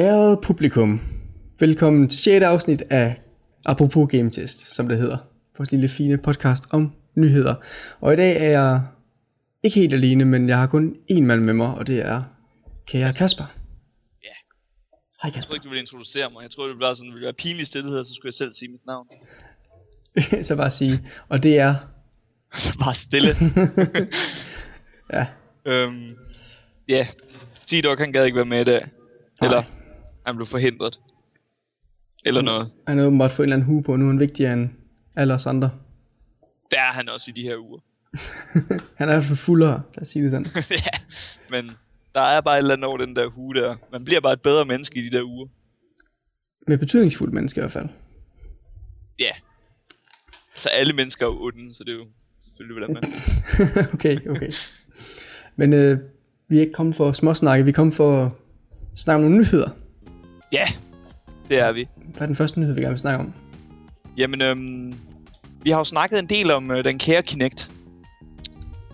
[0.00, 1.00] Ærede publikum,
[1.58, 2.44] velkommen til 6.
[2.44, 3.20] afsnit af
[3.66, 5.18] Apropos Game Test, som det hedder.
[5.58, 7.54] Vores lille fine podcast om nyheder.
[8.00, 8.80] Og i dag er jeg
[9.62, 12.22] ikke helt alene, men jeg har kun én mand med mig, og det er
[12.86, 13.44] kære Kasper.
[14.22, 14.28] Ja.
[14.28, 14.34] Hej
[15.24, 15.46] Jeg Kasper.
[15.48, 16.42] troede ikke, du ville introducere mig.
[16.42, 18.52] Jeg troede, det ville være sådan, det ville være pinlig stillhed, så skulle jeg selv
[18.52, 19.06] sige mit navn.
[20.48, 21.74] Så bare sige, og det er,
[22.54, 23.36] Så bare stille.
[25.16, 25.26] ja,
[25.64, 26.08] øhm,
[26.88, 27.06] ja.
[27.64, 28.88] Sidok, han gad ikke være med i dag.
[29.42, 29.62] Eller,
[30.30, 31.00] han blev forhindret.
[32.24, 32.70] Eller noget.
[32.88, 34.70] han har åbenbart fået en eller anden hue på, nu er han vigtigere end
[35.16, 35.70] alle os andre.
[36.70, 37.80] Det er han også i de her uger.
[38.98, 40.46] Han er fald fuldere, lad os sige det sådan.
[40.86, 40.98] ja,
[41.50, 41.70] men
[42.14, 43.76] der er bare et eller andet over den der hue der.
[43.92, 45.46] Man bliver bare et bedre menneske i de der uger.
[46.66, 47.88] Med betydningsfuldt menneske i hvert fald.
[49.18, 49.30] Ja.
[50.56, 52.06] Så alle mennesker er jo onde, så det er jo
[52.40, 53.12] selvfølgelig, hvordan man...
[53.94, 54.52] okay, okay.
[55.56, 55.98] Men øh,
[56.48, 58.30] vi er ikke kommet for at småsnakke, vi er kommet for at
[58.94, 59.70] snakke om nogle nyheder.
[60.52, 60.68] Ja,
[61.48, 61.88] det er vi.
[61.96, 63.32] Hvad er den første nyhed, vi gerne vil snakke om?
[64.16, 64.94] Jamen, øhm,
[65.62, 67.70] vi har jo snakket en del om øh, den kære Kinect.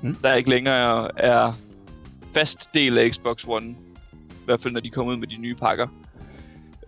[0.03, 0.15] Mm.
[0.15, 1.53] Der ikke længere er
[2.35, 3.67] fast del af Xbox One.
[4.13, 5.89] I hvert fald, når de kommer ud med de nye pakker.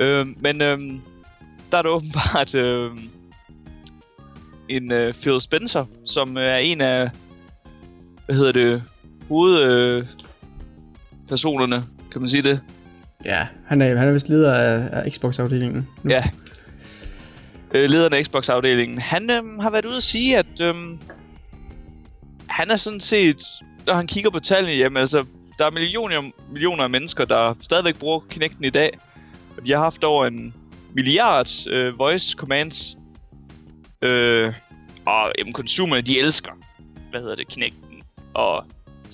[0.01, 1.01] Øhm, men øhm,
[1.71, 3.11] der er der åbenbart øhm,
[4.69, 7.11] en øh, Phil Spencer, som øh, er en af,
[8.27, 8.83] hvad hedder det,
[9.29, 10.07] hovedpersonerne,
[11.21, 12.61] øh, personerne, kan man sige det?
[13.25, 15.89] Ja, han er, han er vist leder af, af Xbox-afdelingen.
[16.03, 16.11] nu.
[16.11, 16.25] Ja.
[17.75, 18.99] Øh, lederen af Xbox-afdelingen.
[18.99, 21.01] Han øhm, har været ude at sige, at øhm,
[22.47, 23.43] han er sådan set,
[23.87, 25.27] når han kigger på tallene, jamen altså,
[25.59, 28.99] der er millioner, millioner af mennesker, der stadigvæk bruger Kinecten i dag.
[29.57, 30.55] Og de har haft over en
[30.95, 32.97] milliard øh, voice commands.
[34.03, 34.55] Øh,
[35.07, 36.51] og jamen, consumerne, de elsker,
[37.11, 38.03] hvad hedder det, Kinecten.
[38.34, 38.65] Og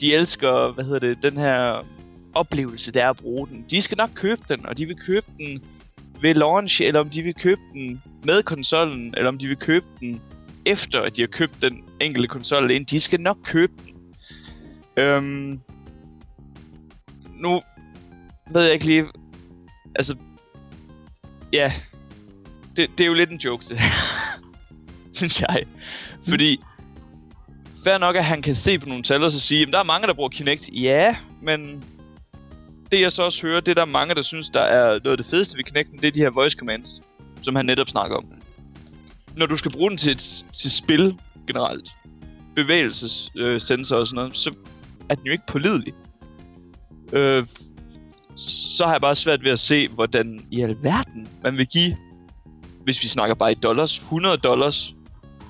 [0.00, 1.84] de elsker, hvad hedder det, den her
[2.34, 3.64] oplevelse, det er at bruge den.
[3.70, 5.62] De skal nok købe den, og de vil købe den
[6.20, 9.86] ved launch, eller om de vil købe den med konsollen, eller om de vil købe
[10.00, 10.20] den
[10.66, 12.86] efter, at de har købt den enkelte konsol ind.
[12.86, 13.94] De skal nok købe den.
[14.96, 15.60] Øhm,
[17.34, 17.60] nu
[18.50, 19.04] ved jeg ikke lige...
[19.94, 20.16] Altså...
[21.52, 21.72] Ja.
[22.76, 23.78] Det, det er jo lidt en joke, det
[25.18, 25.64] Synes jeg.
[26.28, 26.60] Fordi...
[27.84, 29.82] Fair nok, at han kan se på nogle tal og så sige, at der er
[29.82, 30.68] mange, der bruger Kinect.
[30.72, 31.84] Ja, men
[32.94, 35.06] det jeg så også hører, det er der er mange, der synes, der er noget
[35.06, 37.00] af det fedeste ved Kinecten, det er de her voice commands,
[37.42, 38.24] som han netop snakker om.
[39.36, 41.90] Når du skal bruge den til et til spil generelt,
[42.56, 44.54] bevægelsessensor og sådan noget, så
[45.08, 45.94] er den jo ikke pålidelig.
[47.12, 47.46] Øh,
[48.36, 51.96] så har jeg bare svært ved at se, hvordan i alverden man vil give,
[52.84, 54.94] hvis vi snakker bare i dollars, 100 dollars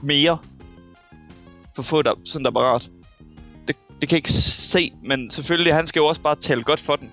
[0.02, 0.38] mere
[1.74, 2.88] for at få der, sådan et apparat.
[3.68, 6.80] Det, det kan jeg ikke se, men selvfølgelig, han skal jo også bare tale godt
[6.80, 7.10] for den.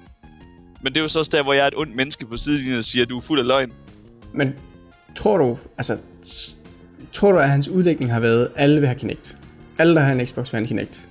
[0.83, 2.77] Men det er jo så også der, hvor jeg er et ondt menneske på sidelinjen
[2.77, 3.71] og siger, at du er fuld af løgn.
[4.33, 4.55] Men
[5.15, 5.97] tror du, altså,
[7.13, 9.37] tror du, at hans udlægning har været, at alle vil have Kinect?
[9.77, 11.07] Alle, der har en Xbox, vil have en Kinect.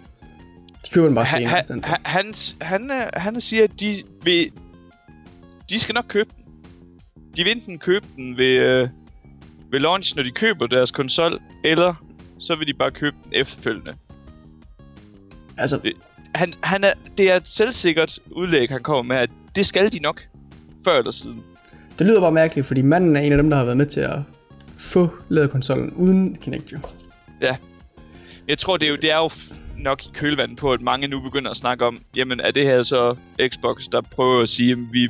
[0.87, 4.03] De køber den bare Han, senere han, han, han, han, øh, han siger, at de
[4.23, 4.51] vil...
[5.71, 6.45] De skal nok købe den.
[7.37, 8.89] De vil enten købe den ved, øh,
[9.71, 11.95] ved launch, når de køber deres konsol, eller
[12.39, 13.93] så vil de bare købe den efterfølgende.
[15.59, 15.93] Altså, det-
[16.35, 19.99] Han, han er, det er et selvsikkert udlæg, han kommer med, at det skal de
[19.99, 20.22] nok.
[20.84, 21.43] Før eller siden.
[21.99, 24.00] det lyder bare mærkeligt, fordi manden er en af dem, der har været med til
[24.00, 24.19] at
[24.78, 26.78] få lavet konsollen uden Kinect jo.
[28.50, 29.31] Jeg tror, det er jo, det er jo
[29.78, 32.83] nok i kølvandet på, at mange nu begynder at snakke om, jamen er det her
[32.83, 33.16] så
[33.49, 35.09] Xbox, der prøver at sige, at vi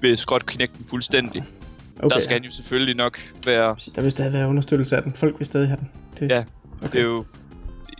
[0.00, 1.44] vil skrotte Kinecten fuldstændig.
[1.98, 2.14] Okay.
[2.14, 3.76] Der skal han jo selvfølgelig nok være...
[3.94, 5.12] Der vil stadig være understøttelse af den.
[5.12, 5.90] Folk vil stadig have den.
[6.20, 6.44] Det, Ja,
[6.82, 6.92] okay.
[6.92, 7.24] det er jo...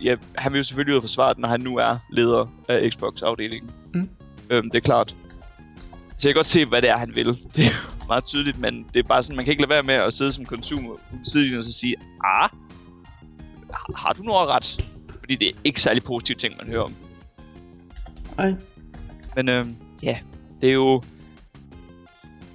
[0.03, 2.91] Ja, han vil jo selvfølgelig ud og forsvare den, når han nu er leder af
[2.91, 3.71] Xbox-afdelingen.
[3.93, 4.09] Mm.
[4.49, 5.15] Øhm, det er klart.
[6.21, 7.27] Så jeg kan godt se, hvad det er, han vil.
[7.55, 9.83] Det er jo meget tydeligt, men det er bare sådan, man kan ikke lade være
[9.83, 11.95] med at sidde som consumer på sidelinjen og så sige,
[12.25, 12.49] ah,
[13.95, 14.85] har- du noget ret?
[15.19, 16.93] Fordi det er ikke særlig positive ting, man hører om.
[18.37, 18.53] Ej,
[19.35, 20.17] Men øhm, ja,
[20.61, 21.01] det er jo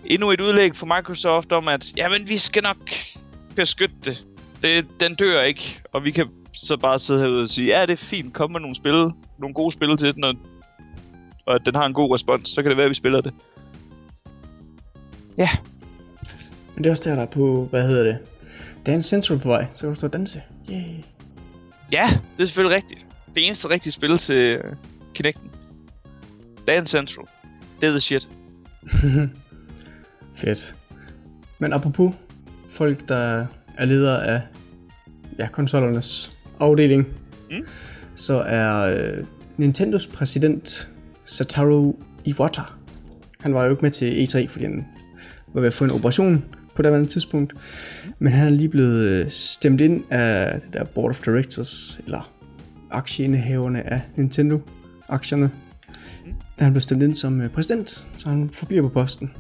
[0.05, 2.91] endnu et udlæg for Microsoft om, at jamen, vi skal nok
[3.57, 4.25] beskytte det.
[4.63, 4.87] det.
[5.01, 8.05] Den dør ikke, og vi kan så bare sidde herude og sige, ja, det er
[8.07, 8.93] fint, kom med nogle spil,
[9.39, 10.35] nogle gode spil til den, og,
[11.47, 13.33] og at den har en god respons, så kan det være, at vi spiller det.
[15.39, 15.49] Ja,
[16.75, 18.19] men det er også der, der er på, hvad hedder det?
[18.87, 20.43] Dance Central på vej, så kan du stå og danse.
[20.71, 20.85] Yeah.
[21.93, 23.07] ja, det er selvfølgelig rigtigt.
[23.35, 24.73] Det eneste rigtige spil til uh,
[25.15, 25.51] Kinecten.
[26.67, 27.27] Dance Central.
[27.81, 28.29] Det er the shit.
[30.37, 30.75] Fedt.
[31.59, 32.15] Men apropos
[32.71, 33.47] folk, der
[33.77, 34.41] er ledere af
[35.39, 37.07] ja, konsollernes afdeling,
[37.51, 37.67] Mm.
[38.15, 39.25] så er øh,
[39.57, 40.89] Nintendos præsident
[41.27, 41.95] Satoru
[42.25, 42.63] Iwata
[43.41, 44.87] Han var jo ikke med til E3, fordi han
[45.55, 46.45] var ved at få en operation
[46.75, 47.55] på det andet tidspunkt.
[48.19, 52.33] Men han er lige blevet øh, stemt ind af det der Board of Directors, eller
[52.91, 55.51] aktieindehaverne af Nintendo-aktierne.
[56.59, 59.33] Da han blev stemt ind som øh, præsident, så han forbliver på posten.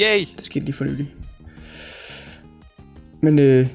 [0.00, 0.26] Yay!
[0.36, 1.14] Det skete lige for nylig.
[3.22, 3.66] Men øh,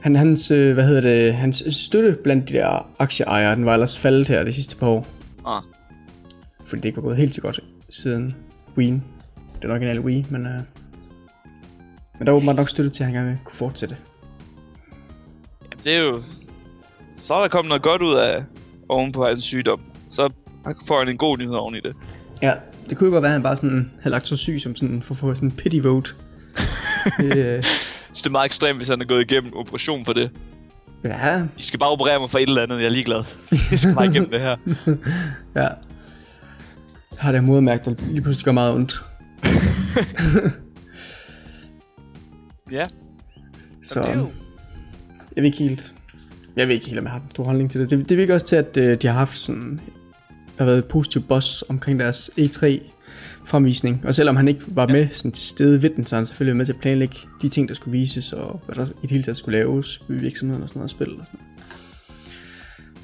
[0.00, 3.98] han, hans, øh, hvad hedder det, hans støtte blandt de der aktieejere, den var ellers
[3.98, 5.21] faldet her de sidste par år.
[5.46, 5.62] Ah,
[6.64, 7.60] Fordi det ikke var gået helt så godt
[7.90, 8.36] siden
[8.76, 9.00] Wii.
[9.62, 10.46] Den originale Wii, men...
[10.46, 10.60] Øh,
[12.18, 13.96] men der var åbenbart nok støtte til, at han gerne kunne fortsætte.
[15.62, 16.22] jamen, det er jo...
[17.16, 18.44] Så er der kommet noget godt ud af
[18.88, 19.80] oven på hans sygdom.
[20.10, 20.32] Så
[20.86, 21.96] får han en god nyhed oven i det.
[22.42, 22.52] Ja,
[22.88, 25.02] det kunne jo godt være, at han bare sådan havde lagt sig syg som sådan,
[25.02, 26.10] for at få sådan en pity vote.
[27.18, 27.64] det, øh,
[28.12, 30.30] Så det er meget ekstremt, hvis han er gået igennem operation for det.
[31.04, 33.24] Ja, I skal bare operere mig for et eller andet, jeg er ligeglad.
[33.70, 34.56] Jeg skal bare igennem det her.
[35.62, 35.68] ja.
[37.10, 39.02] Jeg har det her modermærke, der lige pludselig gør meget ondt.
[42.72, 42.82] Ja,
[43.82, 44.30] Så det er jo...
[45.36, 45.94] jeg ved ikke helt,
[46.56, 47.90] jeg ved ikke helt, om jeg har en stor holdning til det.
[47.90, 49.80] Det, det virker også til, at øh, de har haft sådan,
[50.28, 52.66] der har været positiv buzz omkring deres E3
[53.44, 54.02] fremvisning.
[54.06, 56.66] Og selvom han ikke var med sådan, til stede ved den, så han selvfølgelig med
[56.66, 59.36] til at planlægge de ting, der skulle vises, og hvad der i det hele taget
[59.36, 61.52] skulle laves ved virksomheden og sådan noget, og spil og sådan noget.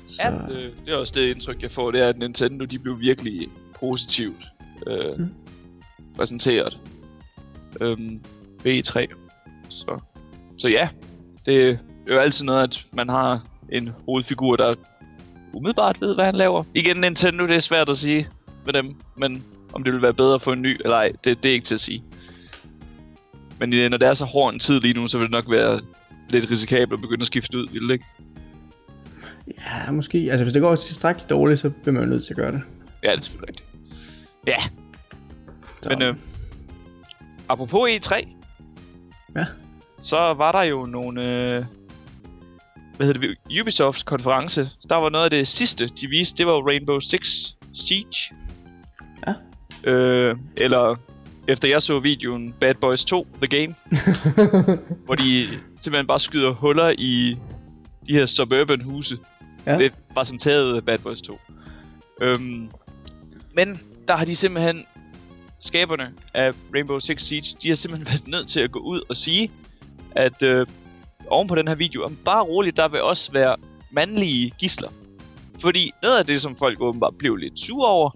[0.06, 2.78] Så, Ja, det, det er også det indtryk, jeg får, det er, at Nintendo, de
[2.78, 3.48] blev virkelig
[3.80, 4.46] positivt
[4.86, 5.28] øh, Mm.
[6.16, 6.78] præsenteret
[7.80, 8.20] øhm,
[8.64, 9.14] ved E3.
[9.68, 10.00] Så,
[10.58, 10.88] så ja,
[11.46, 11.76] det er
[12.14, 14.74] jo altid noget, at man har en hovedfigur, der
[15.52, 16.64] umiddelbart ved, hvad han laver.
[16.74, 18.28] Igen, Nintendo, det er svært at sige
[18.64, 19.42] med dem, men
[19.72, 21.66] om det vil være bedre at få en ny eller ej, det, det er ikke
[21.66, 22.02] til at sige.
[23.60, 25.80] Men når det er så hård en tid lige nu, så vil det nok være
[26.28, 28.04] lidt risikabelt at begynde at skifte ud, vil det ikke?
[29.58, 30.18] ja, måske.
[30.30, 32.60] Altså, hvis det går tilstrækkeligt dårligt, så bliver man jo nødt til at gøre det.
[33.02, 33.68] Ja, det er selvfølgelig rigtigt.
[34.46, 34.62] Ja,
[35.82, 36.14] Så, Men øh,
[37.48, 38.26] apropos E3,
[39.36, 39.44] Ja.
[40.02, 41.22] så var der jo nogle...
[41.56, 41.64] Øh,
[42.96, 43.60] hvad hedder det?
[43.60, 44.70] Ubisofts konference.
[44.88, 46.36] Der var noget af det sidste, de viste.
[46.38, 47.28] Det var Rainbow Six
[47.74, 48.34] Siege.
[49.84, 50.96] Øh, eller
[51.48, 53.74] efter jeg så videoen Bad Boys 2 The Game,
[55.06, 55.46] hvor de
[55.82, 57.36] simpelthen bare skyder huller i
[58.08, 59.18] de her suburban huse.
[59.66, 59.78] Ja.
[59.78, 61.38] Det var som taget af Bad Boys 2.
[62.22, 62.70] Øhm,
[63.54, 64.84] men der har de simpelthen
[65.60, 69.16] skaberne af Rainbow Six Siege, de har simpelthen været nødt til at gå ud og
[69.16, 69.50] sige,
[70.10, 70.66] at øh,
[71.26, 73.56] oven på den her video, om bare roligt, der vil også være
[73.90, 74.88] mandlige gisler.
[75.60, 78.10] Fordi noget af det, som folk åbenbart blev lidt sure over,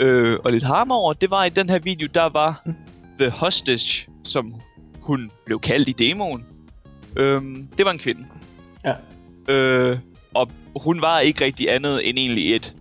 [0.00, 2.74] øh, og lidt harme over, det var i den her video, der var Mm.
[3.18, 4.54] The Hostage, som
[5.00, 6.44] hun blev kaldt i demoen.
[7.16, 8.24] Øhm, det var en kvinde.
[8.84, 8.94] Ja.
[9.48, 9.98] Øh,
[10.34, 12.74] og hun var ikke rigtig andet end egentlig et...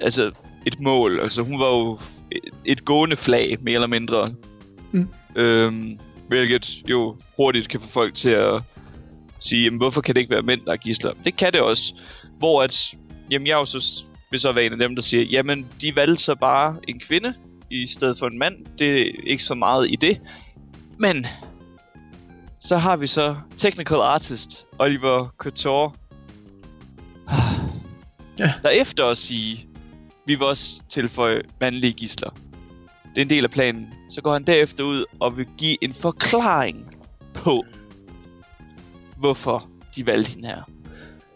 [0.00, 0.30] Altså,
[0.66, 1.20] et mål.
[1.20, 1.98] Altså, hun var jo
[2.30, 4.34] et, et gående flag, mere eller mindre.
[4.92, 5.08] Mm.
[5.36, 5.98] Øhm,
[6.28, 8.62] hvilket jo hurtigt kan få folk til at
[9.40, 11.12] sige, jamen, hvorfor kan det ikke være mænd, der er gisler?
[11.24, 11.94] Det kan det også.
[12.38, 12.94] Hvor at,
[13.30, 15.96] jamen, jeg er jo så, vil så være en af dem, der siger, jamen, de
[15.96, 17.34] valgte så bare en kvinde
[17.70, 18.66] i stedet for en mand.
[18.78, 20.20] Det er ikke så meget i det.
[20.98, 21.26] Men
[22.60, 25.92] så har vi så technical artist Oliver Couture.
[28.38, 28.52] Ja.
[28.62, 29.66] Der efter at sige,
[30.26, 32.30] vi vil også tilføje mandlige gisler.
[33.14, 33.94] Det er en del af planen.
[34.10, 36.96] Så går han derefter ud og vil give en forklaring
[37.34, 37.64] på,
[39.16, 40.62] hvorfor de valgte hende her.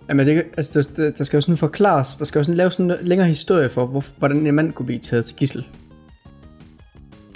[0.08, 2.92] Jamen, det, altså, der, der, skal jo sådan forklares, der skal jo sådan laves en
[3.02, 5.66] længere historie for, hvor, hvordan en mand kunne blive taget til gissel.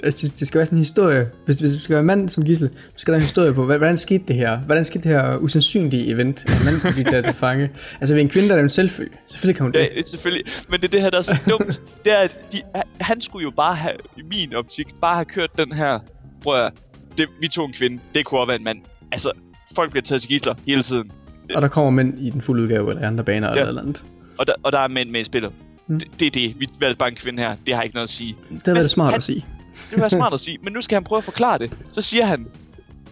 [0.04, 1.30] Altså, det, det skal være sådan en historie.
[1.44, 3.64] Hvis, hvis det skal være en mand som gissel, så skal der en historie på,
[3.64, 4.58] hvad- hvordan skete det her?
[4.58, 7.70] Hvordan skete det her usandsynlige event, at en mand kunne blive taget til fange?
[8.00, 9.12] Altså, ved en kvinde, der er en selvfølge.
[9.26, 9.98] Selvfølgelig kan hun Ja, det.
[9.98, 10.44] er selvfølgelig.
[10.68, 11.80] Men det er det her, der er så dumt.
[12.04, 12.62] det er, at de,
[13.00, 15.98] han skulle jo bare have, i min optik, bare have kørt den her,
[16.42, 16.72] prøv at,
[17.18, 18.78] det, vi tog en kvinde, det kunne også være en mand.
[19.12, 19.32] Altså,
[19.76, 21.10] folk bliver taget til gisler hele tiden.
[21.54, 23.52] Og der kommer mænd i den fulde udgave, eller andre baner, Ja.
[23.54, 24.04] eller eller andet.
[24.38, 25.52] Og der, og der er mænd med i spillet.
[25.86, 26.00] Mm.
[26.00, 26.60] Det, det er det.
[26.60, 27.56] Vi valgte bare en kvinde her.
[27.66, 28.36] Det har ikke noget at sige.
[28.50, 29.44] Det været det smart han- at sige.
[29.90, 31.76] Det være smart at sige, men nu skal han prøve at forklare det.
[31.92, 32.46] Så siger han,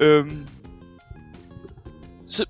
[0.00, 0.46] øhm,
[2.26, 2.44] så,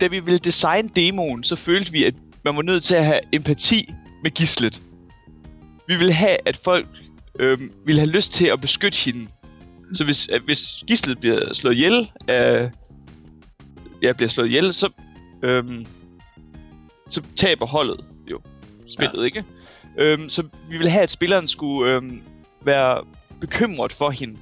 [0.00, 2.14] da vi ville designe demoen, så følte vi, at
[2.44, 4.80] man var nødt til at have empati med gislet.
[5.88, 6.86] Vi ville have, at folk
[7.40, 9.26] øhm, ville have lyst til at beskytte hende.
[9.94, 12.70] Så hvis, hvis gislet bliver slået ihjel af...
[14.02, 14.88] Ja, bliver slået ihjel, så...
[15.42, 15.86] Øhm,
[17.08, 18.40] så taber holdet jo
[18.88, 19.24] spillet, ja.
[19.24, 19.44] ikke?
[19.98, 22.22] Øhm, så vi ville have, at spilleren skulle øhm,
[22.62, 23.04] være
[23.40, 24.38] bekymret for hende.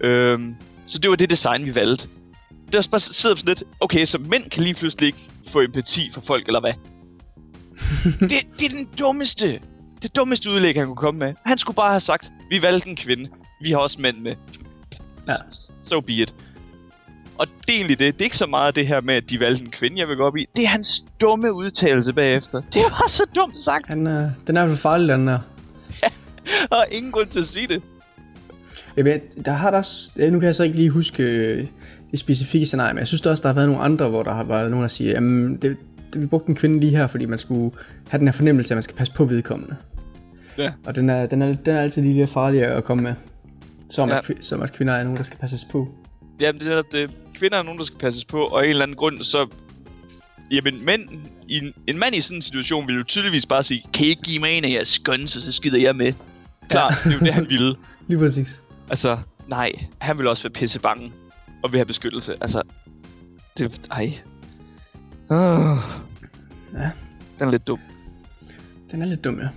[0.00, 2.08] Øhm, så det var det design, vi valgte.
[2.66, 5.60] Det er også bare sidder sådan lidt, okay, så mænd kan lige pludselig ikke få
[5.60, 6.72] empati for folk, eller hvad?
[8.30, 9.60] det, det er den dummeste
[10.02, 11.34] det dummeste udlæg, han kunne komme med.
[11.46, 13.30] Han skulle bare have sagt, vi valgte en kvinde.
[13.60, 14.34] Vi har også mænd med.
[15.28, 15.34] Ja.
[15.84, 16.34] So be it.
[17.40, 18.14] Og det er egentlig det.
[18.14, 20.16] Det er ikke så meget det her med, at de valgte en kvinde, jeg vil
[20.16, 20.48] gå op i.
[20.56, 22.62] Det er hans dumme udtalelse bagefter.
[22.72, 23.86] Det var så dumt sagt.
[23.86, 25.38] Han, øh, den er fald farlig, den der.
[26.70, 27.82] Og ingen grund til at sige det.
[28.96, 31.66] Ved, der har der også, ja, nu kan jeg så ikke lige huske øh,
[32.10, 34.32] det specifikke scenarie, men jeg synes der også, der har været nogle andre, hvor der
[34.34, 35.76] har været nogen, der siger, jamen, det,
[36.12, 37.76] det, vi brugte en kvinde lige her, fordi man skulle
[38.08, 39.76] have den her fornemmelse, at man skal passe på vedkommende.
[40.58, 40.72] Ja.
[40.86, 43.14] Og den er, den er, den er altid lige lidt farlig at komme med.
[43.90, 44.14] Som, Ja.
[44.14, 44.20] ja.
[44.30, 45.88] at, som at kvinder er nogen, der skal passes på.
[46.40, 47.10] Jamen, det er det.
[47.40, 49.48] Kvinder er nogen, der skal passes på, og af en eller anden grund, så...
[50.50, 51.08] Jamen, mænd,
[51.48, 54.08] i en, en mand i sådan en situation vil jo tydeligvis bare sige, kan I
[54.08, 56.12] ikke give mig en af jeres guns, og så skider jeg med.
[56.68, 57.76] Klar, det er jo det, han ville.
[58.08, 58.62] Lige præcis.
[58.90, 59.18] Altså,
[59.48, 61.12] nej, han vil også være pisse bange
[61.62, 62.34] og vil have beskyttelse.
[62.40, 62.62] Altså,
[63.58, 63.80] det...
[63.90, 64.04] Ej.
[65.30, 65.78] Uh.
[66.74, 66.90] Ja.
[67.38, 67.78] Den er lidt dum.
[68.90, 69.48] Den er lidt dum, ja.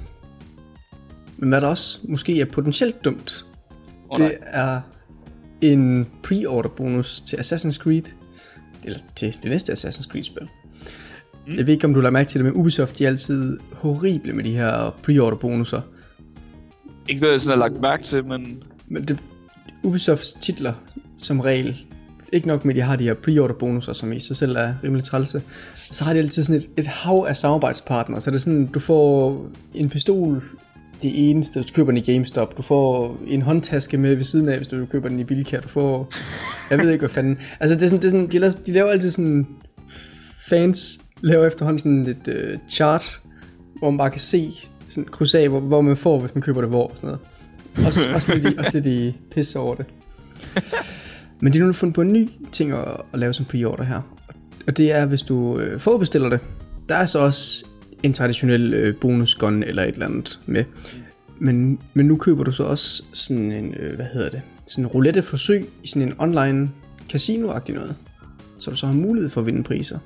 [1.38, 3.46] Men hvad der også måske er potentielt dumt,
[4.10, 4.82] Oh, det er
[5.64, 8.04] en pre-order bonus til Assassin's Creed.
[8.84, 10.48] Eller til det næste Assassin's Creed spil.
[11.48, 11.58] Mm.
[11.58, 14.34] Jeg ved ikke om du lader mærke til det, men Ubisoft de er altid horrible
[14.34, 15.82] med de her pre-order bonusser.
[17.10, 18.64] Ikke noget, jeg sådan har lagt mærke til, men...
[18.88, 19.20] Men det,
[19.84, 20.74] Ubisofts titler
[21.18, 21.86] som regel,
[22.34, 24.74] ikke nok med at de har de her pre-order bonusser, som i sig selv er
[24.84, 25.42] rimelig trælse,
[25.92, 28.80] så har de altid sådan et, et hav af samarbejdspartnere, så det er sådan, du
[28.80, 30.44] får en pistol,
[31.04, 34.50] det eneste, hvis du køber den i GameStop, du får en håndtaske med ved siden
[34.50, 36.14] af, hvis du køber den i Bilka, du får,
[36.70, 38.74] jeg ved ikke hvad fanden, altså det er sådan, det er sådan de, laver, de
[38.74, 39.48] laver altid sådan,
[40.50, 43.20] fans laver efterhånden sådan et øh, chart,
[43.80, 44.54] hvor man bare kan se,
[44.88, 47.22] sådan kryds af, hvor, hvor man får, hvis man køber det hvor, og sådan noget.
[47.88, 49.86] Også, også, lidt i, også lidt i pisse over det.
[51.40, 54.02] Men de har nu fundet på en ny ting at, at lave som pre-order her.
[54.68, 56.40] Og det er, hvis du øh, forudbestiller det,
[56.90, 57.66] der er så også
[58.04, 60.66] en traditionel øh, bonus gun eller et eller andet med.
[61.40, 64.88] Men, men nu køber du så også sådan en, øh, hvad hedder det, sådan en
[64.88, 66.72] roulette forsøg i sådan en online
[67.10, 67.96] casino-agtig noget.
[68.58, 70.00] Så du så har mulighed for at vinde priser.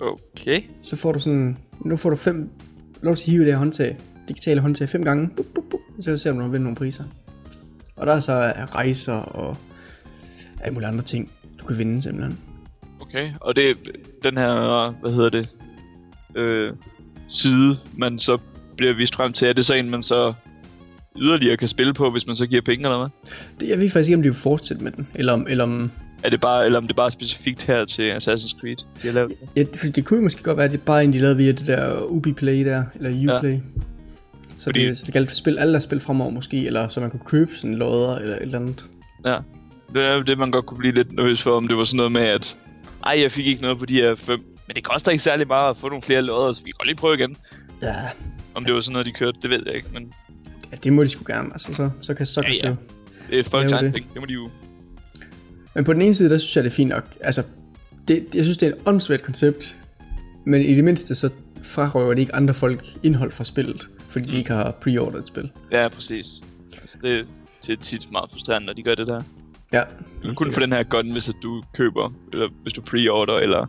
[0.00, 0.62] Okay.
[0.82, 2.50] Så får du sådan, nu får du fem,
[3.02, 3.96] lov til at hive det her håndtag,
[4.28, 7.04] digitale håndtag fem gange, bup, bup, bup, så ser du, om du vinder nogle priser.
[7.96, 9.56] Og der er så rejser og
[10.60, 12.38] alle mulige andre ting, du kan vinde simpelthen.
[13.00, 13.76] Okay, og det
[14.22, 15.48] den her, hvad hedder det,
[16.38, 16.72] øh,
[17.28, 18.38] side, man så
[18.76, 19.48] bliver vist frem til.
[19.48, 20.32] Er det så en, man så
[21.18, 23.08] yderligere kan spille på, hvis man så giver penge eller hvad?
[23.60, 25.90] Det, jeg ved faktisk ikke, om de vil fortsætte med den, eller om, eller om
[26.22, 29.12] Er det bare, eller om det bare er specifikt her til Assassin's Creed, de har
[29.12, 29.36] lavet det?
[29.56, 31.52] ja, fordi det kunne jo måske godt være, at det bare en, de lavede via
[31.52, 33.52] det der Ubiplay der, eller Uplay.
[33.52, 33.58] Ja.
[34.58, 37.00] Så, Fordi- det, så det galt for spil, alle der spil fremover måske, eller så
[37.00, 38.86] man kunne købe sådan lodder eller et eller andet.
[39.26, 39.36] Ja.
[39.92, 42.12] Det er det, man godt kunne blive lidt nervøs for, om det var sådan noget
[42.12, 42.56] med, at
[43.06, 44.40] ej, jeg fik ikke noget på de her fem.
[44.68, 46.86] Men det koster ikke særlig meget at få nogle flere lodder, så vi kan godt
[46.86, 47.36] lige prøve igen.
[47.82, 47.94] Ja,
[48.54, 50.12] Om det var sådan noget, de kørte, det ved jeg ikke, men
[50.72, 52.74] ja det må de sgu gerne, altså så, så kan så Ja, ja.
[53.30, 53.94] det er folks det.
[53.94, 54.50] Det må de jo...
[55.74, 57.04] Men på den ene side, der synes jeg, det er fint nok.
[57.20, 57.42] Altså,
[58.08, 59.76] det, jeg synes, det er et åndssvagt koncept.
[60.44, 61.30] Men i det mindste, så
[61.62, 63.88] frarøver det ikke andre folk indhold fra spillet.
[64.08, 65.50] Fordi de ikke har pre-ordered et spil.
[65.72, 66.26] Ja, præcis.
[66.80, 67.26] Altså, det,
[67.66, 69.22] det er tit meget frustrerende, når de gør det der.
[69.72, 69.82] Ja.
[70.24, 73.66] Men kun for den her gun, hvis du køber, eller hvis du pre-order, eller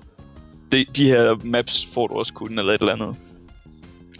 [0.71, 3.15] de, de her maps får du også kun, eller et eller andet.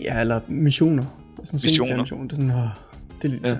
[0.01, 1.03] Ja, eller missioner.
[1.43, 1.97] Sådan en Missioner.
[1.97, 2.23] mission.
[2.23, 2.57] Det er sådan, åh,
[3.21, 3.49] det er lidt Ja.
[3.49, 3.55] ja.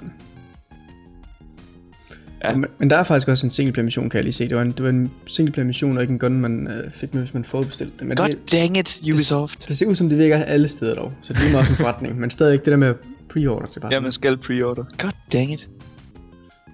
[2.43, 2.55] Ja.
[2.55, 4.47] Men, men der er faktisk også en singleplayer mission, kan jeg lige se.
[4.49, 7.13] Det var en, det var en singleplayer mission, og ikke en gun, man øh, fik
[7.13, 8.07] med, hvis man forudbestilte det.
[8.07, 9.67] Men God det, dang it, Ubisoft.
[9.69, 11.13] det ser ud som, det virker alle steder dog.
[11.21, 12.19] Så det er meget som forretning.
[12.19, 12.93] Men stadig det der med
[13.29, 14.83] pre-order, det er bare Ja, man skal pre-order.
[14.97, 15.59] God dang it.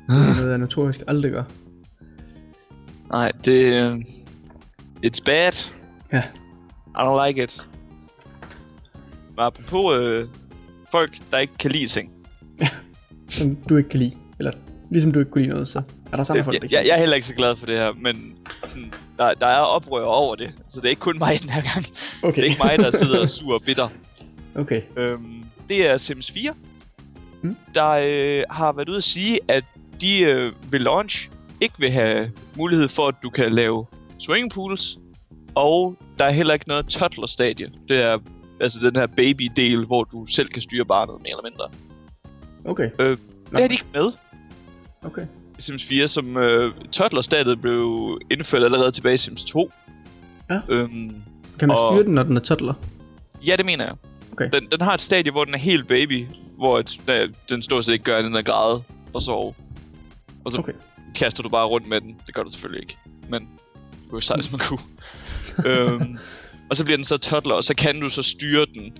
[0.09, 1.43] sådan, det er noget, jeg notorisk aldrig gør.
[3.11, 3.51] Nej, det...
[3.73, 3.93] øh,
[5.05, 5.51] It's bad.
[6.15, 6.23] Ja.
[6.95, 7.67] I don't like it.
[9.29, 10.27] Men apropos øh,
[10.91, 12.11] folk, der ikke kan lide ting.
[13.29, 14.15] Som du ikke kan lide.
[14.39, 14.51] Eller
[14.91, 15.81] ligesom du ikke kunne lide noget, så
[16.11, 17.77] er der samme folk, der Jeg, jeg, jeg er heller ikke så glad for det
[17.77, 20.51] her, men sådan, der, der er oprør over det.
[20.69, 21.85] Så det er ikke kun mig den her gang.
[22.23, 22.31] Okay.
[22.35, 23.89] Det er ikke mig, der sidder og sur og bitter.
[24.55, 24.81] Okay.
[24.97, 26.53] Øhm, det er Sims 4,
[27.41, 27.55] Mm.
[27.73, 29.63] der øh, har været ude at sige, at
[30.01, 31.29] de øh, ved launch
[31.61, 33.85] ikke vil have mulighed for, at du kan lave
[34.19, 34.97] swimmingpools,
[35.55, 37.71] og der er heller ikke noget toddler-stadie.
[37.89, 38.17] Det er
[38.61, 41.69] altså den her baby-del, hvor du selv kan styre barnet, mere eller mindre.
[42.65, 42.89] Okay.
[42.99, 43.17] Øh,
[43.51, 43.57] Nå.
[43.57, 44.11] det er de ikke med
[45.05, 45.25] Okay.
[45.59, 49.71] Sims 4, som øh, toddler-stadiet blev indført allerede tilbage i Sims 2.
[50.49, 50.59] Ja.
[50.69, 51.15] Øhm,
[51.59, 52.73] Kan man Og- styre den, når den er toddler?
[53.45, 53.95] Ja, det mener jeg.
[54.31, 54.49] Okay.
[54.53, 56.25] Den, den har et stadie, hvor den er helt baby,
[56.57, 58.83] hvor et, der, den stort set ikke gør andet end at græde
[59.13, 59.53] og sove.
[60.45, 60.73] Og så Okay.
[61.15, 62.15] kaster du bare rundt med den.
[62.27, 62.97] Det gør du selvfølgelig ikke.
[63.29, 64.79] Men det kunne jo sejt, hvis man kunne.
[65.67, 66.17] øhm,
[66.69, 68.97] og så bliver den så toddler, og så kan du så styre den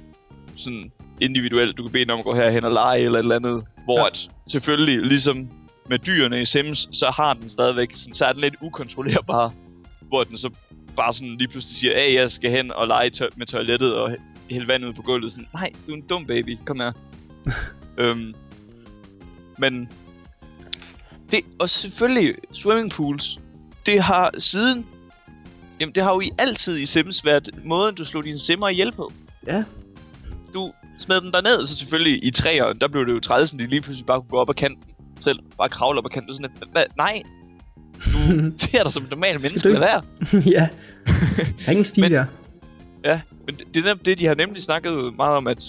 [0.57, 1.77] sådan individuelt.
[1.77, 3.63] Du kan bede dem om at gå herhen og lege eller et eller andet.
[3.83, 4.05] Hvor Ja.
[4.07, 5.47] at selvfølgelig, ligesom
[5.89, 9.53] med dyrene i Sims, så har den stadigvæk, sådan, så er den lidt ukontrollerbar.
[10.01, 10.49] Hvor den så
[10.95, 14.11] bare sådan lige pludselig siger, at jeg skal hen og lege tø- med toilettet og
[14.11, 14.21] hæ-
[14.51, 15.31] hælde vand ud på gulvet.
[15.31, 16.91] Sådan, nej, du er en dum baby, kom her.
[17.97, 18.33] øhm,
[19.57, 19.89] men
[21.31, 23.39] det, og selvfølgelig swimmingpools,
[23.85, 24.85] det har siden,
[25.79, 28.91] jamen det har jo i altid i Sims været måden, du slog dine simmer ihjel
[28.91, 29.11] på.
[29.47, 29.63] Ja.
[30.53, 33.67] Du smed dem derned, så selvfølgelig i træerne, der blev det jo træls, at de
[33.67, 34.83] lige pludselig bare kunne gå op ad kanten
[35.19, 35.39] selv.
[35.57, 36.35] Bare kravle op ad kanten.
[36.35, 37.21] Sådan, lidt, hvad, nej,
[38.05, 38.11] du
[38.65, 40.01] ser dig som et normalt menneske, lad være.
[40.55, 40.67] ja.
[41.37, 42.25] Der er ingen stil Men- der.
[43.05, 45.63] Ja, men det, det er det, de har nemlig snakket meget om, at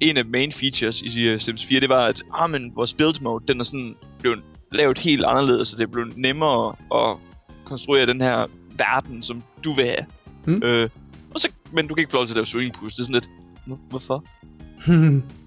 [0.00, 3.20] en af main features i uh, Sims 4, det var, at ah, men vores build
[3.20, 4.40] mode, den er sådan blevet
[4.72, 7.16] lavet helt anderledes, så det blevet nemmere at
[7.64, 10.04] konstruere den her verden, som du vil have.
[10.46, 10.62] Mm.
[10.64, 10.88] Øh,
[11.34, 12.94] og så, men du kan ikke få lov til at lave swimming pools.
[12.94, 13.28] Det er sådan lidt,
[13.66, 14.24] "Hvor- hvorfor?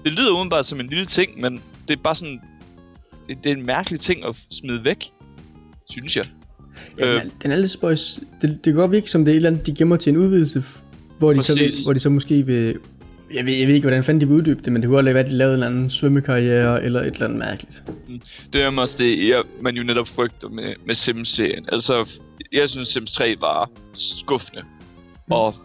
[0.04, 2.42] Det lyder udenbart som en lille ting, men det er bare sådan,
[3.30, 5.06] det, det er en mærkelig ting at smide væk,
[5.90, 6.26] synes jeg.
[7.00, 7.14] Ja, Øh.
[7.22, 8.20] den, er, den er lidt spøjs.
[8.42, 10.18] Det, det kan godt virke som det er et eller andet, de gemmer til en
[10.18, 10.64] udvidelse,
[11.20, 12.76] hvor de, så, vil, hvor de så måske vil...
[13.34, 15.06] Jeg ved, jeg ved ikke, hvordan fanden de vil uddybe det, men det kunne godt
[15.06, 17.84] være, at de lavede en eller anden svømmekarriere, eller et eller andet mærkeligt.
[18.54, 21.66] Det er også det, jeg, man jo netop frygter med, med Sims-serien.
[21.72, 22.20] Altså,
[22.52, 24.62] jeg synes Sims 3 var skuffende.
[24.62, 25.32] Mm.
[25.32, 25.56] Og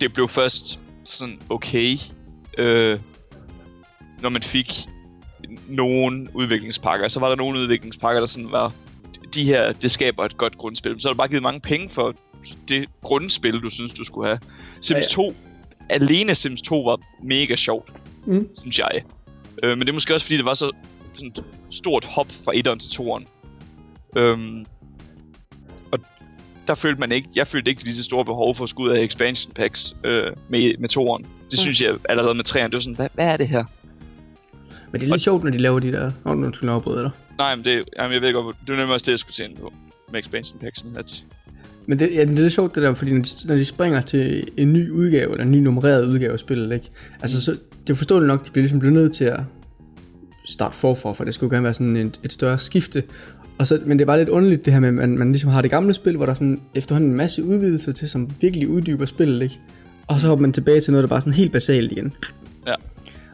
[0.00, 1.96] det blev først sådan okay,
[2.58, 3.00] øh,
[4.20, 4.72] når man fik
[5.68, 7.08] nogle udviklingspakker.
[7.08, 8.72] Så var der nogle udviklingspakker, der sådan var,
[9.34, 11.00] de her, det skaber et godt grundspil.
[11.00, 12.14] Så har du bare givet mange penge for
[12.68, 14.40] det grundspil, du synes, du skulle have.
[14.80, 15.06] Sims Ja, ja.
[15.30, 15.34] 2,
[15.88, 17.92] alene Sims 2 var mega sjovt,
[18.26, 18.48] Mm.
[18.58, 18.90] synes jeg.
[19.64, 20.70] Øh, men det er måske også, fordi det var så
[21.14, 23.24] sådan et stort hop fra 1'eren til 2'eren.
[24.16, 24.66] Øhm,
[26.68, 28.98] der følte man ikke, jeg følte ikke lige så store behov for at skulle ud
[28.98, 31.22] af expansion packs øh, med, med 2'eren.
[31.22, 31.56] Det Mm.
[31.56, 33.64] synes jeg allerede med 3'eren, det var sådan, hvad, hvad er det her?
[34.92, 36.06] Men det er lidt sjovt, når de laver de der...
[36.24, 37.10] Åh, oh, nu skal jeg afbryde dig.
[37.38, 39.44] Nej, men det, jamen, jeg ved godt, det er nemlig også det, jeg skulle se
[39.44, 39.72] ind på
[40.12, 40.96] med expansion packsen.
[40.96, 41.24] At,
[41.86, 44.00] Men det, ja, det er lidt sjovt det der, fordi når de, når de springer
[44.00, 46.90] til en ny udgave, eller en ny nummereret udgave af spillet, ikke?
[47.22, 49.40] Altså, så, det er forståeligt nok, de bliver ligesom blevet nødt til at
[50.44, 53.02] starte forfra, for det skulle gerne være sådan et, et større skifte.
[53.58, 55.50] Og så, men det er bare lidt underligt det her med, at man, man ligesom
[55.50, 58.68] har det gamle spil, hvor der er sådan efterhånden en masse udvidelser til, som virkelig
[58.68, 59.58] uddyber spillet, ikke?
[60.06, 62.12] Og så hopper man tilbage til noget, der bare er sådan helt basalt igen.
[62.66, 62.74] Ja.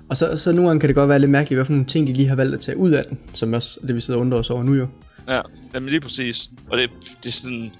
[0.09, 2.07] Og så, så nogle gange kan det godt være lidt mærkeligt, hvad for nogle ting,
[2.07, 4.27] de lige har valgt at tage ud af den, som også det, vi sidder og
[4.27, 4.87] undrer os over nu jo.
[5.29, 5.41] ja,
[5.75, 6.51] jamen lige præcis.
[6.71, 6.91] Og det,
[7.23, 7.71] det er sådan,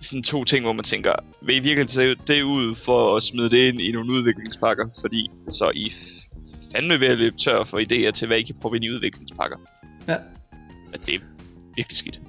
[0.00, 3.50] sådan to ting, hvor man tænker, vil I virkelig tage det ud for at smide
[3.50, 4.84] det ind i nogle udviklingspakker?
[5.00, 5.92] Fordi så I
[6.74, 9.56] fandme ved at løbe tør for idéer til, hvad I kan prøve ind i udviklingspakker.
[10.08, 10.16] Ja.
[10.92, 11.20] At det
[11.80, 12.20] virkelig skidt.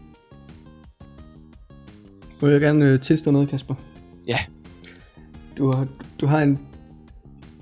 [2.41, 3.75] Må jeg gerne øh, tilstå noget, Kasper?
[4.27, 4.37] Ja.
[5.57, 5.87] Du har,
[6.21, 6.51] du har en...
[6.51, 6.57] Øh,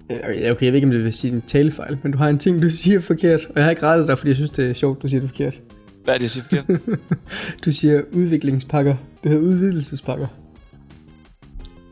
[0.10, 2.38] Okay, okay, jeg ved ikke, om det vil sige en talefejl, men du har en
[2.38, 4.73] ting, du siger forkert, og jeg har ikke rettet dig, fordi jeg synes, det er
[4.73, 5.62] sjovt, du siger det forkert.
[6.04, 6.99] Hvad er det, jeg siger forkert?
[7.65, 8.95] Du siger udviklingspakker.
[9.23, 10.28] Det hedder udvidelsespakker.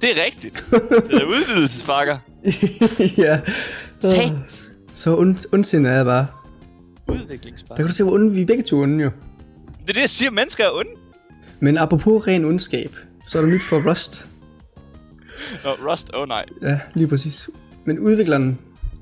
[0.01, 0.65] det er rigtigt.
[1.09, 2.17] Det er udvidelsespakker.
[3.25, 3.39] ja.
[4.03, 4.31] Åh,
[4.95, 6.27] Så ond, ondsindet er jeg bare.
[7.07, 7.75] Der Udviklingspakker.
[7.75, 9.11] kan du se, hvor onde vi er begge to onde jo.
[9.87, 10.89] Det er det, jeg siger, mennesker er onde.
[11.59, 12.95] Men apropos ren ondskab,
[13.27, 14.27] så er der nyt for Rust.
[15.63, 16.45] Nå, Rust, oh, nej.
[16.61, 17.49] Ja, lige præcis.
[17.85, 18.59] Men udvikleren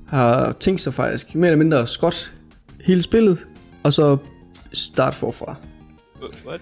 [0.07, 2.31] har tænkt sig faktisk mere eller mindre skot
[2.81, 3.45] hele spillet,
[3.83, 4.17] og så
[4.73, 5.55] start forfra.
[6.47, 6.61] What?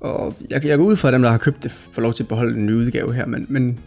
[0.00, 2.22] Og jeg, jeg går ud fra, at dem, der har købt det, får lov til
[2.22, 3.80] at beholde den nye udgave her, men, men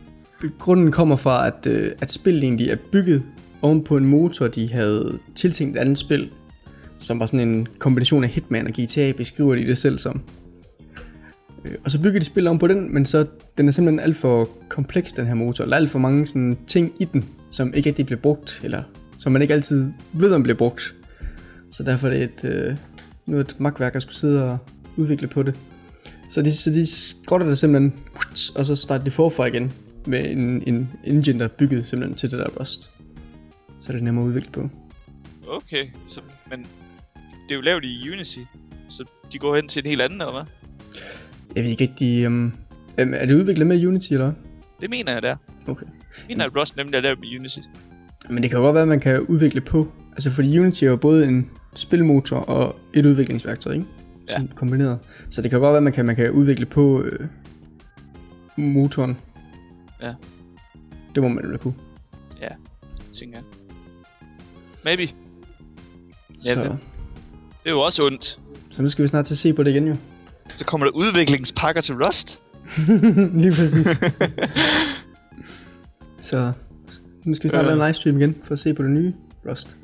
[0.59, 3.23] grunden kommer fra, at, øh, at spillet egentlig er bygget
[3.61, 6.29] oven på en motor, de havde tiltænkt et andet spil,
[6.99, 10.21] som var sådan en kombination af Hitman og GTA, beskriver de det selv som.
[11.65, 13.25] Øh, Og så bygger de spillet om på den, men så
[13.57, 15.65] den er simpelthen alt for kompleks, den her motor.
[15.65, 18.83] Der er alt for mange sådan, ting i den, som ikke rigtig bliver brugt, eller
[19.17, 20.95] som man ikke altid ved, om bliver brugt.
[21.69, 22.77] Så derfor er det et, øh,
[23.25, 24.57] nu er et magtværk at skulle sidde og
[24.97, 25.55] udvikle på det.
[26.29, 27.93] Så de, så de skrotter det simpelthen,
[28.55, 29.71] og så starter de forfra igen
[30.05, 32.91] med en, en engine, der er bygget simpelthen til det der Rust.
[33.79, 34.69] Så er det nemmere at udvikle på.
[35.47, 36.65] Okay, så, men
[37.49, 38.39] det er jo lavet i Unity,
[38.89, 40.43] så de går hen til en helt anden, eller hvad?
[41.55, 42.53] Jeg ved ikke rigtig, um,
[42.97, 44.33] er det udviklet med Unity eller?
[44.81, 45.35] Det mener jeg, det er.
[45.67, 45.85] Okay.
[46.27, 47.59] Mener, at Rust nemlig er lavet med Unity.
[48.29, 49.91] Men det kan jo godt være, at man kan udvikle på.
[50.11, 53.85] Altså fordi Unity er jo både en spilmotor og et udviklingsværktøj, ikke?
[54.29, 54.99] Sådan kombineret.
[55.29, 57.27] Så det kan godt være, at man kan, man kan udvikle på øh,
[58.57, 59.17] motoren.
[60.01, 60.13] Ja.
[61.15, 61.73] Det må man jo kunne.
[62.41, 62.49] Ja,
[63.19, 63.45] tænker jeg.
[64.83, 65.13] Maybe.
[66.45, 66.77] Ja, så.
[67.67, 68.39] Det er jo også ondt.
[68.71, 69.95] så nu skal vi snart til at se på det igen jo.
[70.55, 72.39] Så kommer der udviklingspakker til Rust.
[73.41, 73.87] Lige præcis.
[76.29, 76.53] så
[77.25, 77.67] Nu skal vi snart Øh.
[77.67, 79.13] lave en livestream igen, for at se på det nye
[79.49, 79.77] Rust.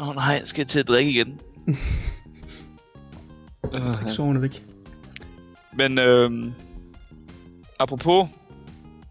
[0.00, 1.40] Åh oh, nej, jeg skal til at drikke igen.
[1.66, 1.74] uh,
[3.72, 4.62] Træk sårene væk.
[5.72, 6.52] Men øhm,
[7.78, 8.28] apropos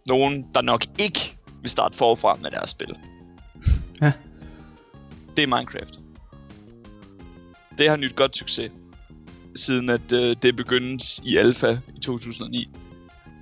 [0.08, 2.96] nogen, der nok ikke vil starte forfra med deres spil.
[4.02, 4.12] Ja.
[5.38, 5.97] Det er Minecraft.
[7.78, 8.72] Det har nyt godt succes,
[9.56, 12.70] siden at øh, det begyndte i alfa i 2009.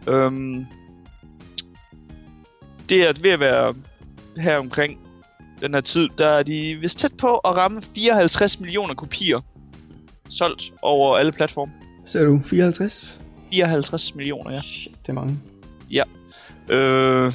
[0.08, 0.66] Øhm,
[2.90, 3.76] det er ved at være
[4.38, 5.00] her omkring
[5.62, 9.40] den her tid, der er de vist tæt på at ramme 54 millioner kopier
[10.30, 11.72] solgt over alle platforme.
[12.06, 13.20] Ser du 54?
[13.52, 14.62] 54 millioner, ja.
[14.62, 15.40] Shit, det er mange.
[16.70, 17.34] Øh,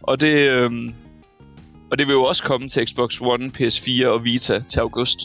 [0.00, 0.92] og det øh,
[1.90, 5.18] og det vil jo også komme til Xbox One, PS4 og Vita til august.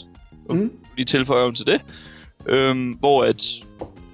[0.50, 0.72] Mm.
[0.96, 1.80] Lige tilføjer til det.
[2.48, 3.46] Øh, hvor at,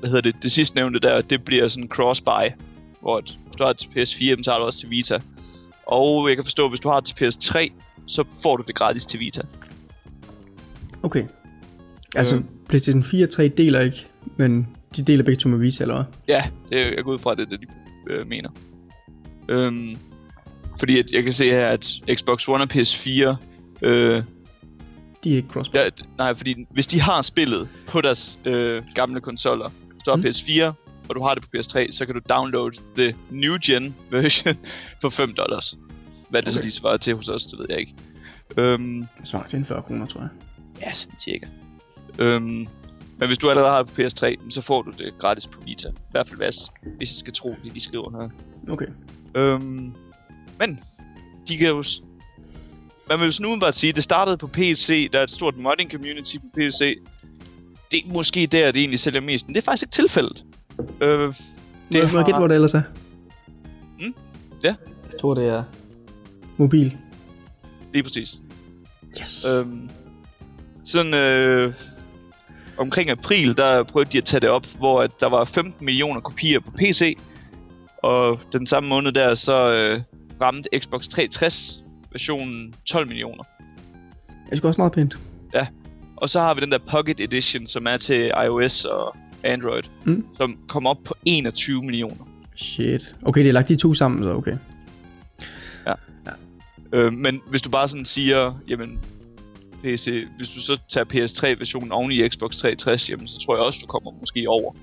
[0.01, 2.53] hvad hedder det, det sidste nævnte der, det bliver sådan cross-buy.
[3.01, 5.19] Hvor at, hvis du har til PS4, så har du også til Vita.
[5.87, 7.71] Og jeg kan forstå, at hvis du har til PS3,
[8.07, 9.41] så får du det gratis til Vita.
[11.03, 11.25] Okay.
[12.17, 12.43] Altså, Øh.
[12.69, 16.05] PlayStation 4 og 3 deler ikke, men de deler begge to med Vita, eller hvad?
[16.29, 17.67] Ja, det er, jeg går ud fra, det er det, de
[18.13, 18.51] øh, mener.
[19.49, 19.97] Øhm,
[20.79, 23.37] fordi at jeg kan se her, at Xbox One og PS4
[23.83, 24.23] øh,
[25.25, 29.21] De er ikke cross Ja, nej, fordi hvis de har spillet på deres øh, gamle
[29.21, 29.71] konsoller,
[30.07, 30.23] du har Mm.
[30.23, 30.75] PS4,
[31.09, 34.55] og du har det på PS3, så kan du downloade the new gen version
[35.01, 35.77] for 5 dollars.
[36.31, 36.55] Hvad det okay.
[36.57, 37.95] så lige svarer til hos os, det ved jeg ikke.
[38.57, 40.29] Øhm, Det svarer til en 40 kroner, tror jeg.
[40.81, 41.47] ja, sådan cirka.
[42.19, 42.67] Øhm,
[43.19, 45.89] men hvis du allerede har det på PS3, så får du det gratis på Vita.
[45.89, 46.57] I hvert fald hvis,
[46.97, 48.29] hvis jeg skal tro det, de skriver her.
[48.73, 48.87] Okay.
[49.35, 49.95] Øhm,
[50.59, 50.81] men,
[51.49, 51.85] de kan jo...
[53.11, 56.37] Man vil sådan udenbart sige, det startede på PC, der er et stort modding community
[56.37, 56.99] på PC.
[57.93, 60.45] Det er måske der, det egentlig sælger mest, men det er faktisk ikke tilfældet.
[61.01, 61.35] Øh, Det
[61.91, 62.83] må, må jeg gætte, hvor det ellers er?
[64.01, 64.15] Mm,
[64.65, 64.75] ja.
[65.13, 65.65] Jeg tror, det er
[66.57, 66.97] mobil.
[67.93, 68.35] Lige præcis.
[69.21, 69.47] Yes.
[69.51, 69.91] Øhm,
[70.85, 71.73] sådan øh,
[72.79, 76.21] omkring april, der prøvede de at tage det op, hvor at der var 15 millioner
[76.21, 77.17] kopier på PC.
[78.03, 80.01] Og den samme måned der, så øh,
[80.41, 83.43] ramte Xbox 360 versionen 12 millioner.
[84.29, 85.17] Det er sgu også meget pænt.
[86.17, 90.27] Og så har vi den der Pocket Edition, som er til iOS og Android, Mm.
[90.37, 92.29] som kommer op på 21 millioner.
[92.57, 93.15] Shit.
[93.23, 94.57] Okay, det er lagt de to sammen, så okay.
[96.93, 98.99] Øh, men hvis du bare sådan siger, jamen,
[99.85, 103.79] PC, hvis du så tager PS3-versionen oven i Xbox 360, jamen, så tror jeg også,
[103.83, 104.75] du kommer måske over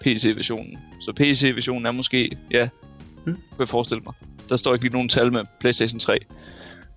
[0.00, 0.78] PC-versionen.
[1.00, 2.68] Så PC-versionen er måske, ja,
[3.26, 3.32] Mm.
[3.32, 4.14] kunne jeg forestille mig.
[4.48, 6.18] Der står ikke lige nogen tal med PlayStation 3.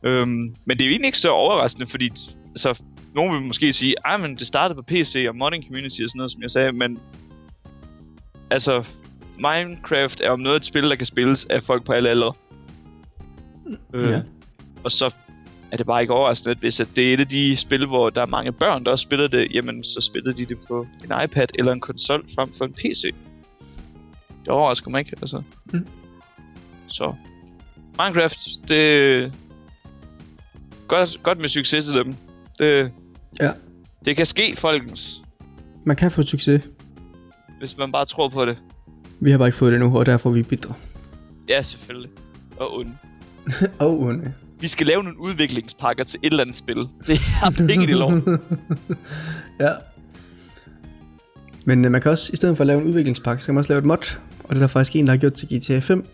[0.03, 2.11] Øhm, men det er jo egentlig ikke så overraskende, fordi
[2.49, 2.73] altså,
[3.15, 6.17] nogen vil måske sige, at men det startede på PC og modding community og sådan
[6.17, 6.99] noget, som jeg sagde, men
[8.49, 8.83] altså,
[9.37, 12.33] Minecraft er om noget et spil, der kan spilles af folk på alle aldre.
[13.93, 14.21] Øh, Ja.
[14.83, 15.13] Og så
[15.71, 18.09] er det bare ikke overraskende, at hvis at det er et af de spil, hvor
[18.09, 21.23] der er mange børn, der også spiller det, jamen så spiller de det på en
[21.23, 23.03] iPad eller en konsol frem for en PC.
[24.41, 25.41] Det overrasker mig ikke, altså.
[25.73, 25.87] Mm.
[26.89, 27.13] Så.
[27.99, 29.33] Minecraft, det...
[30.87, 32.15] Godt, godt med succes til dem.
[32.59, 32.91] Det,
[33.41, 33.51] Ja.
[34.05, 35.21] det kan ske, folkens.
[35.85, 36.63] Man kan få succes.
[37.59, 38.57] Hvis man bare tror på det.
[39.19, 40.73] Vi har bare ikke fået det nu, og derfor er vi bitre.
[41.49, 42.09] Ja, selvfølgelig.
[42.57, 42.91] Og onde.
[43.79, 44.33] Og onde.
[44.59, 46.77] Vi skal lave nogle udviklingspakker til et eller andet spil.
[47.07, 48.23] Det er ikke i loven.
[49.59, 49.71] ja.
[51.65, 53.59] Men øh, man kan også, i stedet for at lave en udviklingspakke, så kan man
[53.59, 53.97] også lave et mod.
[54.43, 56.05] Og det er der faktisk en, der har gjort til GTA 5.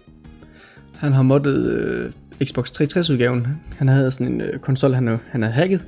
[0.97, 2.12] Han har moddet øh,
[2.43, 3.47] Xbox 360 udgaven.
[3.77, 5.81] Han havde sådan en øh, konsol, han, øh, han havde hacket.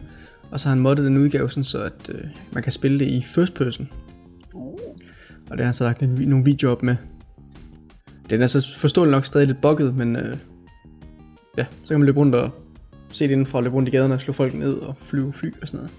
[0.52, 3.08] Og så har han moddet den udgave, sådan, så at øh, man kan spille det
[3.08, 3.90] i first person.
[5.50, 6.96] Og det har han så lagt en, nogle videoer op med.
[8.30, 10.38] Den er så forståeligt nok stadig lidt bugget, men øh,
[11.58, 12.52] ja, så kan man løbe rundt og
[13.12, 15.68] se det indenfor, løbe rundt i gaderne og slå folk ned og flyve fly og
[15.68, 15.92] sådan noget.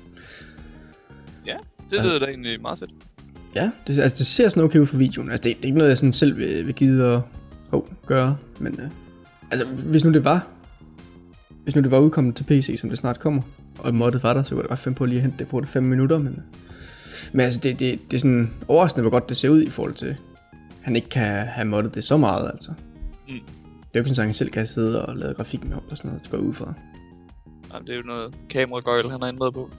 [1.46, 1.56] Ja,
[1.90, 2.90] det lyder da egentlig meget fedt.
[3.54, 5.30] Ja, det, altså, det ser sådan okay ud for videoen.
[5.30, 7.20] Altså, det, det er ikke noget, jeg sådan selv vil, vil gide at
[7.72, 8.36] oh, gøre.
[8.58, 8.90] Men øh,
[9.50, 10.46] altså, hvis nu det var,
[11.64, 13.42] hvis nu det var udkommet til PC, som det snart kommer,
[13.78, 15.60] og moddet var der, så kunne jeg godt finde på lige at hente det på
[15.60, 16.18] det 5 minutter.
[16.18, 16.42] Men,
[17.32, 19.94] men altså, det, det, det er sådan overraskende, hvor godt det ser ud i forhold
[19.94, 20.16] til,
[20.82, 22.72] han ikke kan have moddet det så meget, altså.
[23.28, 23.34] Mm.
[23.34, 25.96] Det er jo ikke sådan, at han selv kan sidde og lave grafik med og
[25.96, 26.74] sådan noget, det går ud fra.
[27.72, 29.70] Jamen, det er jo noget kameragøjl, han har ændret på.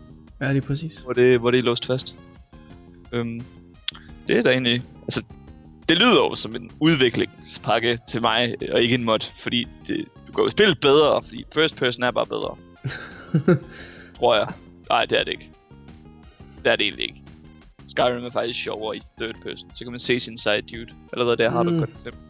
[0.41, 0.97] Ja, lige præcis.
[0.97, 2.15] hvor det, hvor det er låst fast.
[3.11, 3.41] Øhm,
[4.27, 4.81] det er da egentlig...
[5.03, 5.23] Altså,
[5.89, 10.31] det lyder jo som en udviklingspakke til mig, og ikke en mod, fordi det, du
[10.33, 12.55] kan jo spille bedre, fordi first person er bare bedre.
[14.17, 14.47] Tror jeg.
[14.89, 15.49] Nej, det er det ikke.
[16.63, 17.21] Det er det egentlig ikke.
[17.87, 20.93] Skyrim er faktisk sjovere i third person, så kan man se sin side dude.
[21.13, 21.75] Allerede der har du Mm.
[21.75, 22.21] et godt eksempel.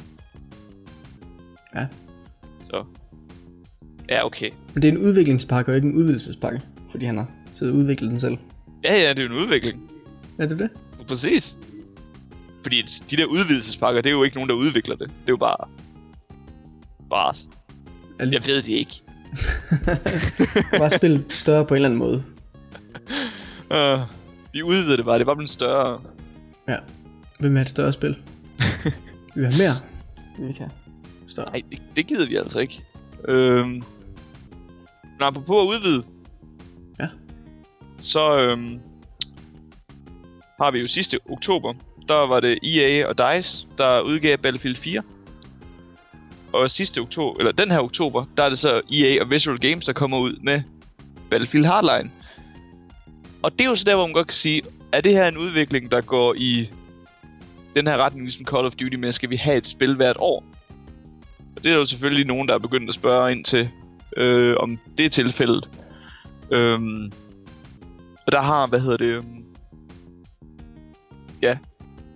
[1.75, 1.87] Ja.
[2.69, 2.83] Så.
[4.09, 4.49] Ja, okay.
[4.73, 8.11] Men det er en udviklingspakke og ikke en udvidelsespakke, fordi han har siddet og udviklet
[8.11, 8.37] den selv.
[8.83, 9.91] Ja, ja, det er en udvikling.
[10.37, 10.69] Er det det?
[11.07, 11.57] Præcis.
[12.61, 15.07] Fordi de der udvidelsespakker, det er jo ikke nogen, der udvikler det.
[15.07, 15.67] Det er jo bare...
[17.09, 17.33] Bare...
[18.19, 18.33] Alle...
[18.33, 19.01] Jeg ved det ikke.
[20.79, 22.23] bare spille større på en eller anden måde.
[23.71, 24.01] Uh,
[24.53, 26.01] vi udvider det bare, det var blevet større.
[26.67, 26.77] Ja.
[27.39, 28.17] Hvem er et større spil?
[29.35, 29.75] vi have mere.
[30.39, 30.69] Vi have
[31.27, 31.49] større.
[31.51, 32.83] Nej, det, det gider vi altså ikke.
[33.27, 33.83] Øhm, men
[35.21, 36.03] apropos at udvide.
[36.99, 37.07] Ja.
[37.99, 38.79] Så øhm,
[40.61, 41.73] har vi jo sidste oktober.
[42.09, 45.01] Der var det EA og DICE, der udgav Battlefield 4.
[46.53, 49.85] Og sidste oktober, eller den her oktober, der er det så EA og Visual Games,
[49.85, 50.61] der kommer ud med
[51.29, 52.11] Battlefield Hardline.
[53.41, 55.37] Og det er jo så der, hvor man godt kan sige, er det her en
[55.37, 56.69] udvikling, der går i
[57.75, 60.43] den her retning, ligesom Call of Duty, men skal vi have et spil hvert år?
[61.55, 63.69] Og det er jo selvfølgelig nogen, der er begyndt at spørge ind til,
[64.17, 65.69] øh, om det er tilfældet.
[66.51, 67.11] Øhm,
[68.25, 69.45] og der har, hvad hedder det, øhm,
[71.41, 71.57] ja,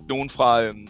[0.08, 0.88] nogen fra øhm,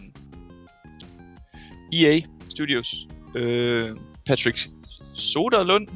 [1.93, 2.95] EA Studios,
[3.35, 3.89] øh,
[4.27, 4.69] Patrick
[5.13, 5.87] Soderlund,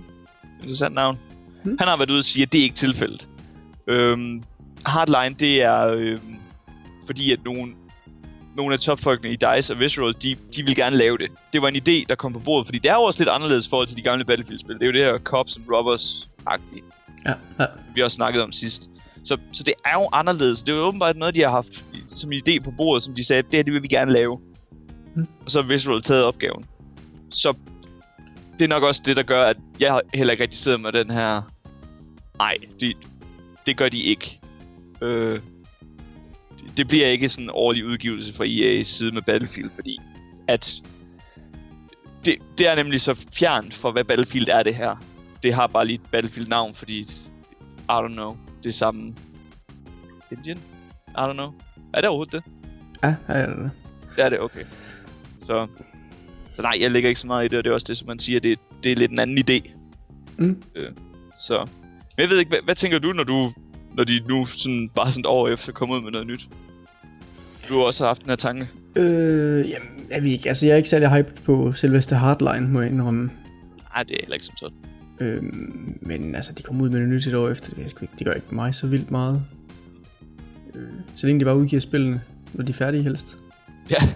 [0.60, 1.20] interessant navn,
[1.64, 1.76] hmm.
[1.80, 3.28] han har været ude og sige, at det er ikke tilfældet.
[3.88, 4.44] Øhm,
[4.86, 6.40] Hardline, det er øhm,
[7.06, 7.76] fordi, at nogen,
[8.56, 11.32] nogle af topfolkene i DICE og Visceral, de, de vil gerne lave det.
[11.54, 13.66] Det var en idé, der kom på bordet, fordi det er jo også lidt anderledes
[13.68, 14.76] i forhold til de gamle Battlefield-spil.
[14.76, 16.84] Det er jo det her Cops and Robbers-agtige.
[17.26, 17.66] Ja, ja.
[17.96, 18.90] Vi også snakket om sidst.
[19.24, 20.60] Så, så det er jo anderledes.
[20.60, 23.42] Det er jo åbenbart noget, de har haft som idé på bordet, som de sagde,
[23.42, 24.40] det her det vil vi gerne lave.
[25.16, 25.28] Mm.
[25.46, 26.66] Og så har Visceral taget opgaven.
[27.30, 27.54] Så
[28.60, 31.12] det er nok også det, der gør, at jeg heller ikke rigtig sidder med den
[31.12, 31.42] her...
[32.38, 32.98] Nej, det,
[33.66, 34.40] det gør de ikke.
[35.02, 35.40] Øh,
[36.78, 39.98] det bliver ikke sådan en årlig udgivelse fra EA's side med Battlefield, fordi
[40.48, 40.82] at
[42.26, 44.96] det, det er nemlig så fjernt for, hvad Battlefield er det her.
[45.44, 49.14] Det har bare lige et Battlefield-navn, fordi, I don't know, det samme
[50.32, 50.60] engine?
[51.08, 51.54] I don't know.
[51.94, 52.44] Er det overhovedet det?
[53.04, 53.72] Ja, ja, det er det.
[54.16, 54.64] Det er det, okay.
[55.46, 55.68] Så,
[56.54, 58.08] så nej, jeg lægger ikke så meget i det, og det er også det, som
[58.08, 59.72] man siger, det, det er lidt en anden idé.
[60.38, 60.62] Mm.
[60.76, 60.92] Øh,
[61.38, 61.58] så,
[62.18, 63.52] men jeg ved ikke, hvad, hvad tænker du, når du
[63.94, 66.48] når de nu sådan, bare sådan et år efter kommer ud med noget nyt?
[67.70, 68.68] Du har også haft den her tanke.
[68.96, 70.50] Øh, jamen, jeg ved ikke.
[70.50, 73.32] Altså, jeg er ikke særlig hyped på selveste Hardline, må jeg indrømme.
[73.94, 74.78] Nej, det er heller ikke som sådan.
[75.22, 75.44] Øh,
[76.02, 77.76] men altså, de kommer ud med noget nyt et år efter.
[77.76, 79.44] Det, ikke, det gør ikke mig så vildt meget.
[80.76, 82.22] Øh, så længe de bare udgiver spillene,
[82.54, 83.38] når de er færdige helst.
[83.90, 84.02] Ja.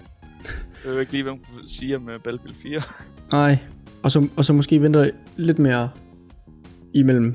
[0.84, 2.82] Jeg ved ikke lige, hvad man kunne sige om uh, Battlefield 4.
[3.32, 3.58] Nej.
[4.02, 5.90] Og så, og så måske venter lidt mere
[6.94, 7.34] imellem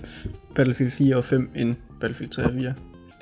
[0.56, 2.74] Battlefield 4 og 5 end Battlefield 3 og 4.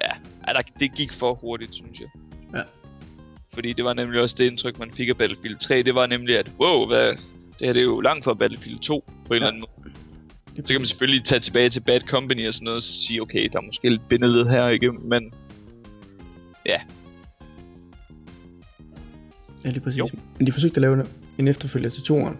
[0.01, 2.07] Ja, der, det gik for hurtigt, synes jeg.
[2.53, 2.61] Ja.
[3.53, 5.83] Fordi det var nemlig også det indtryk, man fik af Battlefield 3.
[5.83, 7.07] Det var nemlig, at wow, hvad,
[7.59, 9.47] det her det er jo langt fra Battlefield 2 på en ja.
[9.47, 9.93] eller anden måde.
[10.65, 13.49] Så kan man selvfølgelig tage tilbage til Bad Company og sådan noget og sige, okay,
[13.53, 14.91] der er måske lidt bindeled her, ikke?
[14.91, 15.33] Men
[16.65, 16.79] ja.
[19.65, 19.99] Ja, lige præcis.
[19.99, 20.09] Jo.
[20.37, 21.05] Men de forsøgte at lave
[21.37, 22.37] en efterfølger til toeren.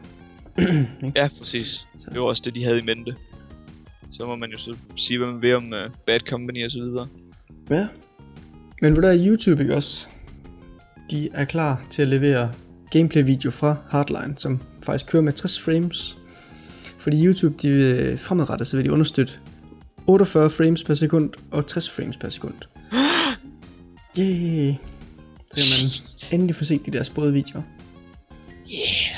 [1.16, 1.68] ja, præcis.
[1.98, 2.10] Så.
[2.10, 3.16] Det var også det, de havde i mente.
[4.12, 6.80] Så må man jo så sige, hvad man vil om uh, Bad Company og så
[6.80, 7.08] videre.
[7.70, 7.88] Ja.
[8.82, 10.08] Men hvor der er YouTube ikke også?
[11.12, 12.52] De er klar til at levere
[12.92, 16.18] gameplay-video fra Hardline, som faktisk kører med 60 frames.
[16.98, 19.34] Fordi YouTube, de vil fremadrettet, så vil de understøtte
[20.08, 22.54] 48 frames per sekund og 60 frames per sekund.
[24.20, 24.74] Yay!
[25.48, 25.90] Så kan man
[26.32, 27.64] endelig få set de der sprøde videoer.
[28.74, 29.18] Yeah!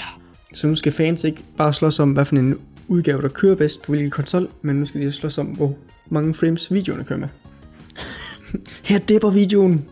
[0.54, 3.82] Så nu skal fans ikke bare slås om, hvad for en udgave, der kører bedst
[3.82, 5.78] på hvilken konsol, men nu skal de slås om, hvor
[6.10, 7.28] mange frames videoerne kører med.
[8.89, 9.89] Her dipper videoen.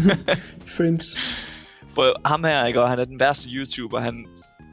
[0.76, 1.18] frames.
[1.94, 4.26] For ham her, ikke, og han er den værste YouTuber, han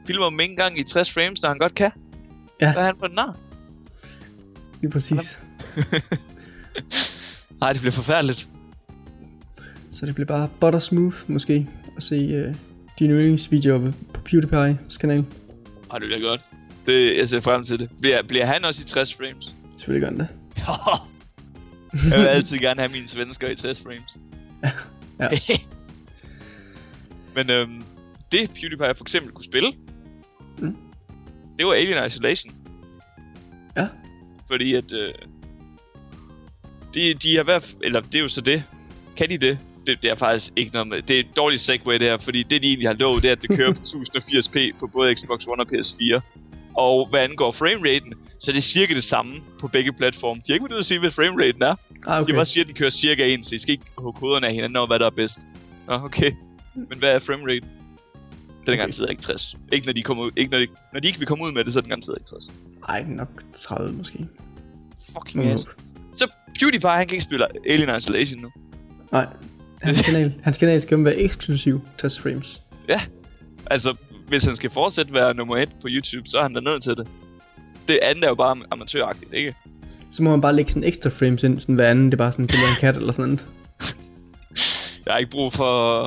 [0.06, 1.90] filmer dem ikke engang i 60 frames, når han godt kan.
[2.60, 2.72] Ja.
[2.72, 3.36] Så er han på nar.
[4.80, 5.38] Lige præcis.
[7.60, 8.48] Nej, det bliver forfærdeligt.
[9.90, 11.66] Så det bliver bare butter smooth, måske,
[11.96, 12.54] at se uh,
[12.98, 15.24] dine yndlingsvideoer på PewDiePie's kanal.
[15.90, 16.40] Ej, det bliver godt.
[16.86, 17.90] Det, jeg ser frem til det.
[18.00, 19.54] Bliver, bliver han også i 60 frames?
[19.76, 20.28] Selvfølgelig gør han det.
[22.10, 24.18] jeg vil altid gerne have mine svensker i 60 frames.
[25.20, 25.28] ja.
[27.34, 27.82] Men øhm,
[28.32, 29.72] det PewDiePie for eksempel kunne spille,
[30.58, 30.76] mm.
[31.58, 32.54] Det var Alien Isolation.
[33.76, 33.88] Ja.
[34.46, 34.92] Fordi at...
[34.92, 35.08] Øh,
[36.94, 37.76] de, de har været...
[37.82, 38.62] Eller det er jo så det.
[39.16, 39.58] Kan de det?
[39.86, 41.02] Det, det er faktisk ikke noget med...
[41.02, 43.32] Det er et dårligt segue det her, fordi det de egentlig har lovet, det er,
[43.32, 46.20] at det kører på 1080p på både Xbox One og PS4.
[46.74, 50.40] Og hvad angår frameraten, så er det cirka det samme på begge platforme.
[50.40, 51.74] De har ikke været ude at sige, hvad frameraten er.
[52.06, 52.32] Ah, okay.
[52.32, 54.52] De bare siger, at de kører cirka en, så I skal ikke hugge koderne af
[54.52, 55.38] hinanden over, hvad der er bedst.
[55.86, 56.32] Nå, okay.
[56.74, 57.68] Men hvad er frameraten?
[58.68, 59.56] Den er garanteret ikke 60.
[59.72, 61.64] Ikke når de, kommer ud, ikke når de, når de ikke vil komme ud med
[61.64, 62.50] det, så er den garanteret ikke 60.
[62.88, 64.26] Ej, nok 30 måske.
[65.12, 65.50] Fucking Mm.
[65.50, 65.64] ass.
[66.16, 66.26] Så
[66.60, 68.50] PewDiePie, han kan ikke spille Alien Isolation nu.
[69.12, 69.26] Nej,
[69.82, 72.62] hans kanal, hans kanal skal være eksklusiv test frames.
[72.88, 73.00] Ja.
[73.70, 73.96] Altså,
[74.28, 76.96] hvis han skal fortsætte være nummer et på YouTube, så er han da nødt til
[76.96, 77.08] det.
[77.88, 79.54] Det andet er jo bare am- amatøragtigt, ikke?
[80.10, 82.32] Så må man bare lægge sådan ekstra frames ind, sådan hver anden, det er bare
[82.32, 83.46] sådan en kat eller sådan noget.
[85.06, 86.02] Jeg har ikke brug for,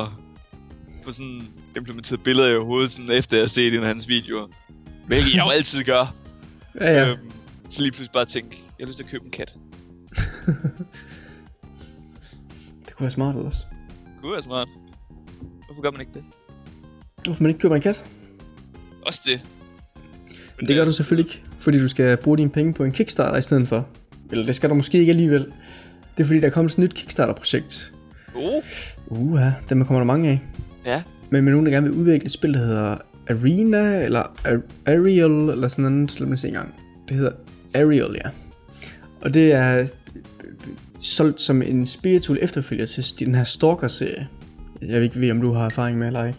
[1.04, 1.42] for sådan
[1.76, 4.46] implementeret billeder i hovedet, sådan efter jeg har set en af hans videoer.
[5.06, 6.14] Hvilket jeg jo altid gør.
[6.80, 7.10] Ja, ja.
[7.10, 7.18] Øhm,
[7.70, 9.54] så lige pludselig bare tænke, jeg har lyst til at købe en kat.
[12.86, 13.66] Det kunne være smart ellers.
[14.20, 14.68] Kunne være smart.
[15.66, 16.24] Hvorfor gør man ikke det?
[17.24, 18.04] Hvorfor man ikke køber en kat?
[19.06, 19.40] Også det.
[20.60, 23.38] Men det gør du selvfølgelig ikke, fordi du skal bruge dine penge på en Kickstarter
[23.38, 23.88] i stedet for.
[24.30, 25.52] Eller det skal du måske ikke alligevel.
[26.16, 27.92] Det er fordi, der kommer sådan et nyt Kickstarter-projekt.
[28.34, 28.62] Oh.
[29.06, 30.40] Uha, dem kommer der mange af.
[30.84, 31.02] Ja.
[31.32, 32.96] Men med nogen, der gerne vil udvikle et spil, der hedder
[33.30, 36.20] Arena, eller Ar- Ariel, eller sådan noget.
[36.20, 36.74] Lad mig se engang.
[37.08, 37.32] Det hedder
[37.74, 38.30] Ariel, ja.
[39.20, 39.92] Og det er
[41.00, 44.28] solgt som en spirituel efterfølger til den her Stalker-serie.
[44.82, 46.32] Jeg ved ikke, ved, om du har erfaring med eller ej.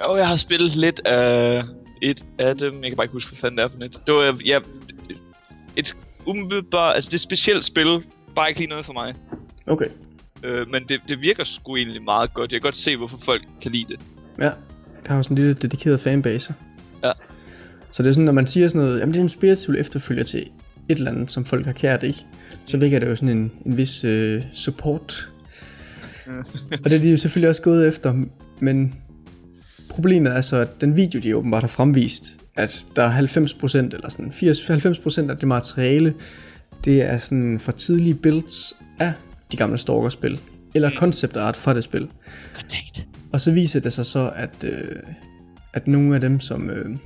[0.00, 1.62] Og jeg har spillet lidt af
[2.02, 2.82] et af dem.
[2.82, 4.00] Jeg kan bare ikke huske, hvad fanden det er for net.
[4.06, 4.58] Det var, ja,
[5.76, 8.02] et umiddelbart, altså det er et specielt spil.
[8.36, 9.14] Bare ikke lige noget for mig.
[9.66, 9.86] Okay.
[10.44, 12.52] Øh, men det, det virker sgu egentlig meget godt.
[12.52, 14.00] Jeg kan godt se, hvorfor folk kan lide det.
[14.42, 14.50] Ja,
[15.02, 16.54] der har jo sådan en lille dedikeret fanbase.
[17.04, 17.12] Ja.
[17.90, 20.24] Så det er sådan, når man siger sådan noget, jamen det er en spirituel efterfølger
[20.24, 20.46] til
[20.88, 22.26] et eller andet, som folk har kært, ikke?
[22.66, 25.28] Så vækker det jo sådan en, en vis øh, support.
[26.70, 28.14] og det er de jo selvfølgelig også gået efter,
[28.60, 28.94] men
[29.88, 32.24] problemet er så, at den video, de åbenbart har fremvist,
[32.56, 34.32] at der er 90% eller sådan
[35.26, 36.14] 80-90% af det materiale,
[36.84, 39.12] det er sådan for tidlige builds af
[39.52, 40.40] de gamle Stalker-spil,
[40.74, 42.08] eller concept art fra det spil.
[42.68, 43.06] Tænkt.
[43.36, 44.96] Og så viser det sig så, at, øh,
[45.72, 46.96] at nogle af dem, som øh,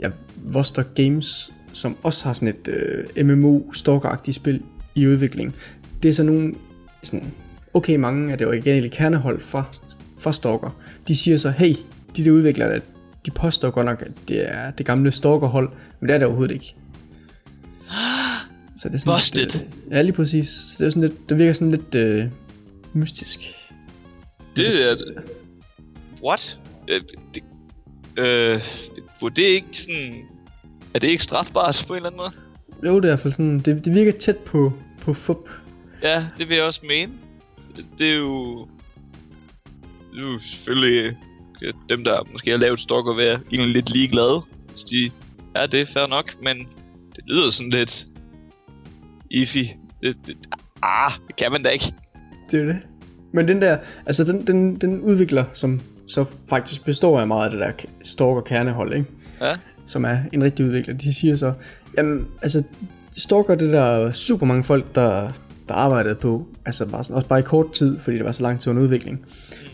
[0.00, 4.62] ja, Vostok Games, som også har sådan et øh, MMO stalker spil
[4.94, 5.54] i udvikling,
[6.02, 6.54] det er så nogle,
[7.02, 7.32] sådan,
[7.74, 9.64] okay mange af det originale kernehold fra,
[10.18, 11.74] fra Stalker, de siger så, hey,
[12.16, 12.80] de der udviklere,
[13.26, 16.54] de påstår godt nok, at det er det gamle Stalker-hold, men det er det overhovedet
[16.54, 16.74] ikke.
[18.76, 19.40] Så det er sådan Busted.
[19.40, 20.48] Lidt, øh, ja, lige præcis.
[20.48, 22.26] Så det, er sådan lidt, det virker sådan lidt øh,
[22.92, 23.65] mystisk.
[24.56, 24.96] Det er...
[26.22, 26.60] What?
[26.88, 27.00] Øh,
[27.34, 27.42] det,
[28.18, 28.62] øh,
[29.20, 30.26] burde det ikke sådan...
[30.94, 32.32] Er det ikke strafbart på en eller anden måde?
[32.86, 35.48] Jo, det er i hvert fald sådan, det, det virker tæt på, på fup.
[36.02, 37.12] Ja, det vil jeg også mene.
[37.98, 38.68] Det er jo...
[40.12, 41.16] Det er jo selvfølgelig
[41.62, 44.42] øh, dem, der måske har lavet stalker, være egentlig lidt ligeglade.
[44.70, 45.10] Hvis de
[45.54, 46.58] er det, fair nok, men
[47.16, 48.06] det lyder sådan lidt...
[49.30, 49.64] Iffy.
[50.02, 50.36] Det, det,
[50.82, 51.94] ah, det kan man da ikke.
[52.50, 52.82] Det er det.
[53.36, 57.50] Men den der, altså den, den, den udvikler, som så faktisk består af meget af
[57.50, 59.06] det der stalker kernehold, ikke?
[59.40, 59.54] Ja.
[59.86, 61.52] som er en rigtig udvikler, de siger så,
[61.96, 62.62] jamen, altså,
[63.16, 65.30] stalker det der super mange folk, der,
[65.68, 68.42] der arbejdede på, altså bare sådan, også bare i kort tid, fordi det var så
[68.42, 69.26] lang tid under udvikling.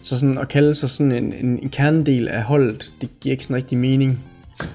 [0.02, 3.44] Så sådan at kalde sig sådan en, en, en kernedel af holdet, det giver ikke
[3.44, 4.24] sådan rigtig mening.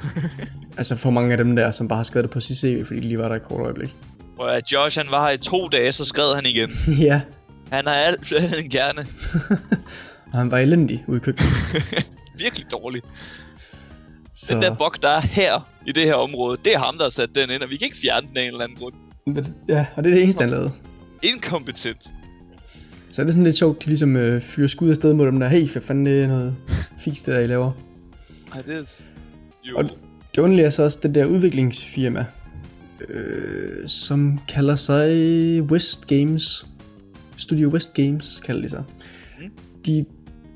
[0.78, 3.06] altså for mange af dem der, som bare har skrevet det på CV, fordi de
[3.08, 3.90] lige var der i kort øjeblik.
[4.36, 6.72] Hvor at Josh han var her i to dage, så skred han igen.
[7.08, 7.22] ja,
[7.72, 9.06] Han har alt andet end gerne.
[10.32, 11.52] og han var elendig ude i køkkenet.
[12.38, 13.02] Virkelig dårlig.
[14.34, 17.04] Så, Den der bug, der er her i det her område, det er ham, der
[17.06, 18.94] har sat den ind, og vi kan ikke fjerne den af en eller anden grund.
[19.70, 20.72] ja, og det er det eneste, han lavede.
[21.24, 22.10] Inkompetent.
[23.10, 25.48] Så er det sådan lidt sjovt, de ligesom øh, fyrer skud afsted mod dem der,
[25.48, 26.56] hey, hvad fanden det er noget
[27.00, 27.72] fisk, det der I laver.
[28.56, 28.84] Ej, det er...
[29.64, 29.78] Jo.
[29.78, 29.84] Og
[30.36, 32.26] det underlige er så også det der udviklingsfirma,
[33.10, 35.12] øh, som kalder sig
[35.62, 36.66] West Games.
[37.38, 38.84] Studio West Games kalder de sig.
[39.42, 39.50] Mm.
[39.86, 40.06] De,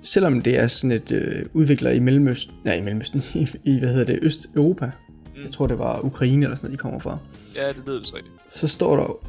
[0.01, 3.89] selvom det er sådan et øh, udvikler i Mellemøsten, nej i Mellemøsten, i, i hvad
[3.89, 4.85] hedder det, Østeuropa.
[4.85, 5.41] Mm.
[5.43, 7.17] Jeg tror det var Ukraine eller sådan noget, de kommer fra.
[7.55, 8.35] Ja, det ved vi så rigtigt.
[8.55, 9.27] Så står der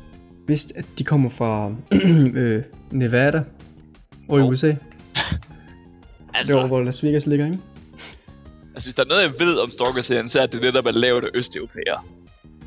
[0.48, 1.74] vist, at de kommer fra
[2.40, 3.42] øh, Nevada
[4.28, 4.50] og Hov.
[4.50, 4.66] USA.
[6.32, 7.59] Det Altså, er over, hvor Las Vegas ligger, ikke?
[8.74, 10.90] altså, hvis der er noget, jeg ved om Stalker-serien, så er det det, der er
[10.90, 12.00] lavet af Østeuropæere.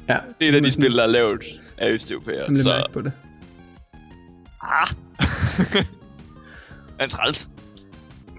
[0.10, 1.42] Ja, Det er et af de spil, der er lavet
[1.78, 2.56] af Østeuropæere.
[2.56, 3.12] Så, på det
[4.66, 4.96] ah.
[6.88, 7.50] den er træls.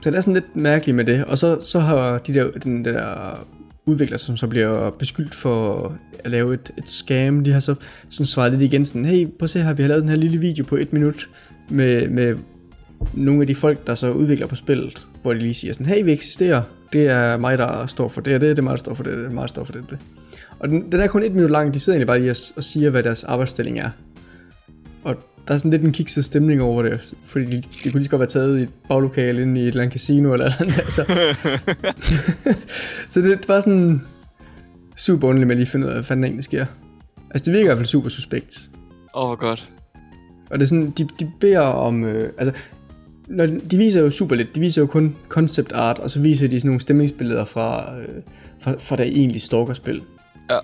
[0.05, 1.25] Den det er sådan lidt mærkeligt med det.
[1.25, 3.39] Og så, så har de der, den der
[3.87, 5.93] udvikler, som så bliver beskyldt for
[6.25, 7.75] at lave et, et scam, de har så
[8.11, 10.17] sådan svaret lidt igen sådan, hey, prøv at se her, vi har lavet den her
[10.17, 11.29] lille video på et minut
[11.69, 12.37] med, med
[13.15, 16.05] nogle af de folk, der så udvikler på spillet, hvor de lige siger sådan, hey,
[16.05, 16.63] vi eksisterer,
[16.93, 19.05] det er mig, der står for det og det, det er mig, der står for
[19.05, 19.99] det, det er mig, der står for det og det.
[20.59, 22.65] Og den, den er kun et minut lang, de sidder egentlig bare lige og, og
[22.65, 23.91] siger, hvad deres arbejdsstilling er.
[25.49, 28.11] Der er sådan lidt en kikset stemning over det, fordi det, det kunne lige så
[28.11, 30.79] godt være taget i et baglokale inde i et eller andet casino eller andet.
[30.79, 31.05] Altså.
[33.11, 34.03] så det, var sådan
[34.97, 36.67] super underligt med at lige finde ud af, hvad fanden egentlig sker.
[37.31, 38.71] Altså det virker i hvert fald super suspekt.
[39.15, 39.69] Åh, oh, godt.
[40.51, 42.61] Og det er sådan, de, de beder om, øh, altså,
[43.29, 46.21] når de, de viser jo super lidt, de viser jo kun concept art, og så
[46.21, 48.23] viser de sådan nogle stemningsbilleder fra, øh,
[48.61, 50.03] fra, fra det egentlige stalkerspil.
[50.51, 50.59] Ja.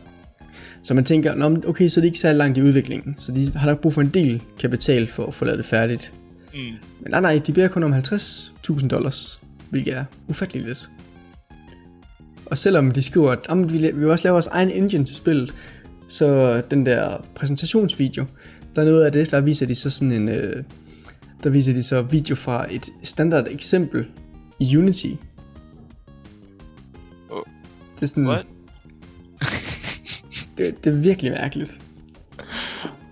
[0.83, 3.53] Så man tænker, Nå, okay, så er det ikke særlig langt i udviklingen, så de
[3.57, 6.13] har nok brug for en del kapital for at få lavet det færdigt.
[6.55, 6.59] Mm.
[7.01, 10.91] Men nej, nej, de beder kun om 50.000 dollars, hvilket er ufatteligt lidt.
[12.47, 15.17] Og selvom de skriver, at "Jamen, vi, vi vil også lave vores egen engine til
[15.17, 15.55] spillet,
[16.09, 18.25] så den der præsentationsvideo,
[18.77, 20.65] der er noget af det, der viser de så sådan en, øh,
[21.45, 24.07] der viser de så video fra et standard eksempel
[24.61, 25.07] i Unity.
[27.31, 27.43] Oh.
[27.95, 28.47] Det er sådan, What?
[30.59, 31.79] det, det er virkelig mærkeligt.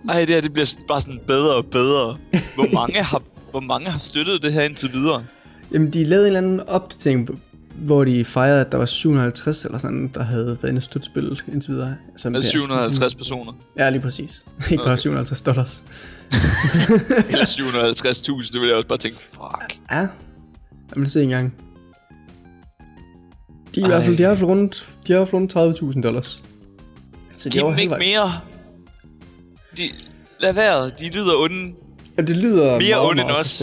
[0.09, 2.17] Ej, det her det bliver bare sådan bedre og bedre.
[2.55, 3.21] Hvor mange har,
[3.51, 5.23] hvor mange har støttet det her indtil videre?
[5.73, 7.29] Jamen, de lavede en eller anden opdatering,
[7.75, 11.05] hvor de fejrede, at der var 750 eller sådan, der havde været inde og støtte
[11.05, 11.95] spillet indtil videre.
[12.11, 13.53] Altså, Med det er- 750 personer.
[13.77, 14.45] Ja, lige præcis.
[14.71, 14.97] Ikke bare Okay.
[14.97, 15.83] 750 dollars.
[17.31, 17.45] Eller
[18.45, 19.79] 750.000, det vil jeg også bare tænke, fuck.
[19.91, 20.07] Ja.
[20.95, 21.53] Jamen, se engang.
[23.75, 25.95] De er i hvert fald, de har i hvert fald rundt, de i fald rundt
[25.95, 26.43] 30.000 dollars.
[27.41, 28.39] Så de Giv dem ikke mere.
[29.77, 29.91] De,
[30.39, 31.73] lad være, de lyder onde.
[32.17, 33.61] Ja, det lyder Mere meget, onde end os.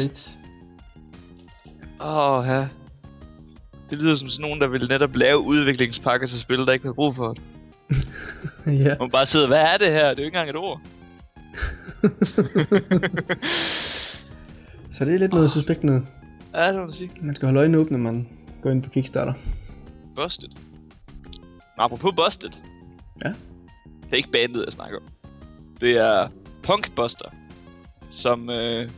[2.01, 2.67] Åh, ja.
[3.91, 6.93] Det lyder som sådan nogen, der vil netop lave udviklingspakker til spil, der ikke har
[6.93, 7.43] brug for det.
[8.85, 8.93] ja.
[8.93, 10.09] Og man bare sidder, hvad er det her?
[10.09, 10.81] Det er jo ikke engang et ord.
[14.93, 16.03] Så det er lidt noget suspekt noget.
[16.55, 17.11] Ja, det må man sige.
[17.21, 18.29] Man skal holde øjnene åbne, når man
[18.63, 19.33] går ind på Kickstarter.
[20.17, 20.49] Busted.
[21.79, 22.51] Apropos Busted.
[23.25, 23.33] Ja.
[24.09, 25.05] Det er ikke bandet, jeg snakker om.
[25.81, 26.29] Det er
[26.63, 27.35] Punkbuster,
[28.11, 28.89] som øh,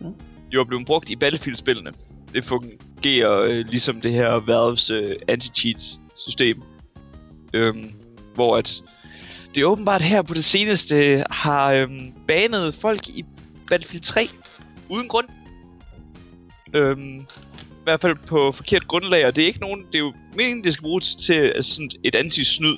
[0.00, 0.14] Mm.
[0.52, 1.92] jo er blevet brugt i Battlefield-spillene.
[2.34, 6.62] Det fungerer øh, ligesom det her Valves øh, anti-cheat-system.
[7.54, 7.92] Øhm,
[8.34, 8.82] hvor at
[9.54, 13.24] det er åbenbart her på det seneste har øhm, banet folk i
[13.68, 14.28] Battlefield 3
[14.88, 15.26] uden grund.
[16.74, 17.16] Øhm,
[17.70, 20.64] I hvert fald på forkert grundlag, og det er ikke nogen, det er jo meningen,
[20.64, 22.76] det skal bruges til altså sådan et anti-snyd.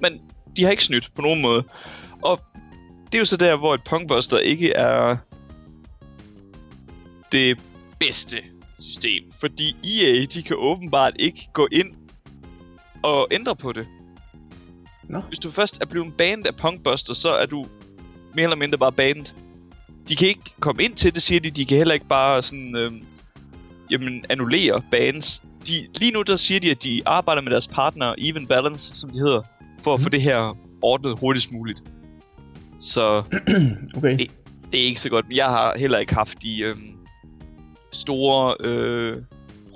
[0.00, 0.20] Men
[0.56, 1.64] de har ikke snydt på nogen måde.
[2.22, 2.40] Og
[3.06, 5.16] det er jo så der, hvor et punkbuster ikke er
[7.32, 7.60] det
[7.98, 8.36] bedste
[8.78, 9.24] system.
[9.40, 11.94] Fordi EA, de kan åbenbart ikke gå ind
[13.02, 13.86] og ændre på det.
[15.08, 15.20] Nå.
[15.20, 17.66] Hvis du først er blevet banet af punkbuster, så er du
[18.34, 19.34] mere eller mindre bare banet.
[20.08, 21.50] De kan ikke komme ind til det, siger de.
[21.50, 23.06] De kan heller ikke bare sådan, øhm,
[23.90, 25.42] jamen, annullere bans.
[25.66, 29.10] De, lige nu der siger de, at de arbejder med deres partner Even Balance, som
[29.10, 29.42] de hedder,
[29.86, 30.04] for at Mhm.
[30.04, 31.78] få det her ordnet hurtigst muligt.
[32.80, 33.22] Så
[33.96, 34.18] Okay.
[34.18, 34.30] Det-
[34.72, 36.92] det er ikke så godt, men jeg har heller ikke haft de øhm,
[37.92, 39.16] store øh,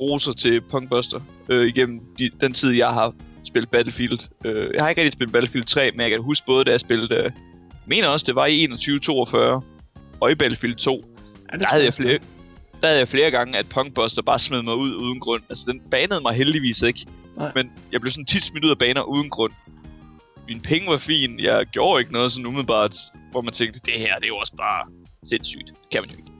[0.00, 4.18] roser til Punkbuster øh, igennem de, den tid, jeg har spillet Battlefield.
[4.44, 6.80] Øh, jeg har ikke rigtig spillet Battlefield 3, men jeg kan huske både, da jeg
[6.80, 7.14] spillede...
[7.14, 7.30] Øh,
[7.86, 9.62] mener også, det var i 2142
[10.20, 11.04] og i Battlefield 2.
[11.52, 12.18] Ja, Der havde, jeg flere,
[12.80, 15.42] der havde jeg flere gange, at Punkbuster bare smed mig ud uden grund.
[15.48, 17.06] Altså, den banede mig heldigvis ikke.
[17.36, 17.52] Nej.
[17.54, 19.52] Men jeg blev sådan tit smidt ud af baner uden grund.
[20.50, 21.40] Mine penge var fin.
[21.40, 22.96] Jeg gjorde ikke noget sådan umiddelbart,
[23.30, 24.86] hvor man tænkte, det her, det er jo også bare
[25.28, 25.66] sindssygt.
[25.66, 26.30] Det kan man jo ikke.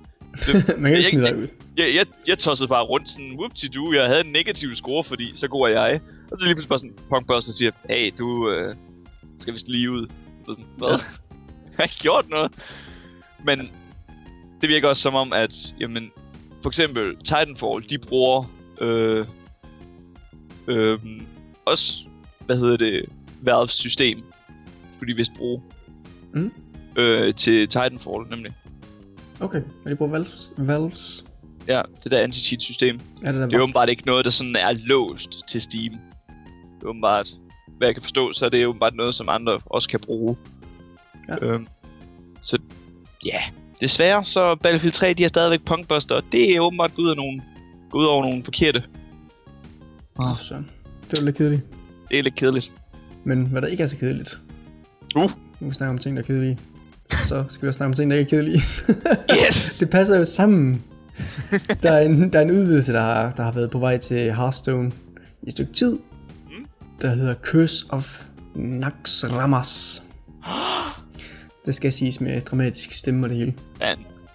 [0.82, 1.48] man kan ikke Jeg- ud.
[1.76, 5.48] Jeg, jeg, jeg tossede bare rundt sådan, whoop-de-doo, jeg havde en negativ score, fordi så
[5.48, 6.00] god er jeg.
[6.30, 8.74] Og så lige pludselig bare sådan, Punkbuster siger, hey, du øh,
[9.38, 10.06] skal vist lige ud.
[10.06, 10.88] Så sådan, hvad?
[10.88, 10.94] Ja.
[11.66, 12.52] jeg har ikke gjort noget.
[13.44, 13.70] Men
[14.60, 16.10] det virker også som om, at jamen,
[16.62, 18.50] for eksempel Titanfall, de bruger
[18.80, 19.26] øh,
[20.68, 20.98] øh,
[21.66, 21.92] også,
[22.46, 23.04] hvad hedder det,
[23.42, 24.22] Valves system,
[24.96, 25.62] skulle de vist bruge.
[26.34, 26.52] Mm.
[26.96, 28.52] Øh, til Titanfall, nemlig.
[29.40, 30.52] Okay, og de bruger Valves.
[30.56, 31.24] Valves.
[31.68, 33.00] Ja, det der anti-cheat system.
[33.22, 35.92] Ja, det der Det er åbenbart ikke noget, der sådan er låst til Steam.
[36.78, 37.28] Det er åbenbart,
[37.78, 40.36] hvad jeg kan forstå, så er det åbenbart noget, som andre også kan bruge.
[41.28, 41.46] Ja.
[41.46, 41.66] Øhm,
[42.42, 42.58] så
[43.24, 43.40] ja,
[43.80, 47.16] desværre så Battlefield 3, de er stadigvæk punkbuster, og det er åbenbart gået ud, af
[47.16, 47.42] nogle,
[47.90, 48.82] gået over nogle forkerte.
[50.18, 50.70] Åh, søren.
[51.10, 51.62] Det var lidt kedeligt.
[52.08, 52.72] Det er lidt kedeligt.
[53.24, 54.40] Men hvad der ikke er så kedeligt.
[55.16, 55.30] Uh.
[55.60, 56.58] Nu vi snakker om ting, der er kedelige.
[57.26, 58.62] Så skal vi også snakke om ting, der ikke er kedelige.
[59.48, 59.76] Yes!
[59.80, 60.82] det passer jo sammen.
[61.82, 64.34] Der er en, der er en udvidelse, der har, der har været på vej til
[64.34, 64.92] Hearthstone
[65.42, 65.92] i et stykke tid.
[65.92, 66.66] Mm.
[67.02, 70.02] Der hedder Curse of Naxxramas.
[71.66, 73.54] Det skal siges med dramatisk stemme og det hele.
[73.80, 73.94] ja,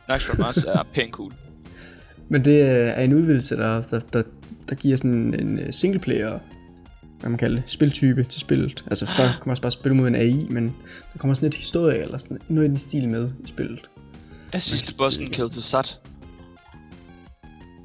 [0.10, 1.32] Naxxramas er pænt cool.
[2.30, 4.24] Men det er en udvidelse, der, der, der,
[4.70, 6.40] der giver sådan en øh, singleplayer,
[7.20, 8.86] hvad man kalder det, spiltype til spillet.
[8.88, 10.76] Altså før kunne man også bare spille mod en AI, men
[11.14, 13.90] der kommer sådan lidt historie eller sådan noget i den stil med i spillet.
[14.54, 15.96] er sidste bossen Kel'Thuzad?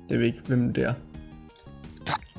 [0.08, 0.94] Det ved ikke, hvem det er.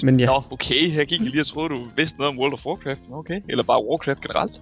[0.03, 2.65] Men ja, Nå, okay, jeg gik lige og troede, du vidste noget om World of
[2.65, 3.01] Warcraft.
[3.11, 4.61] Okay, eller bare Warcraft generelt.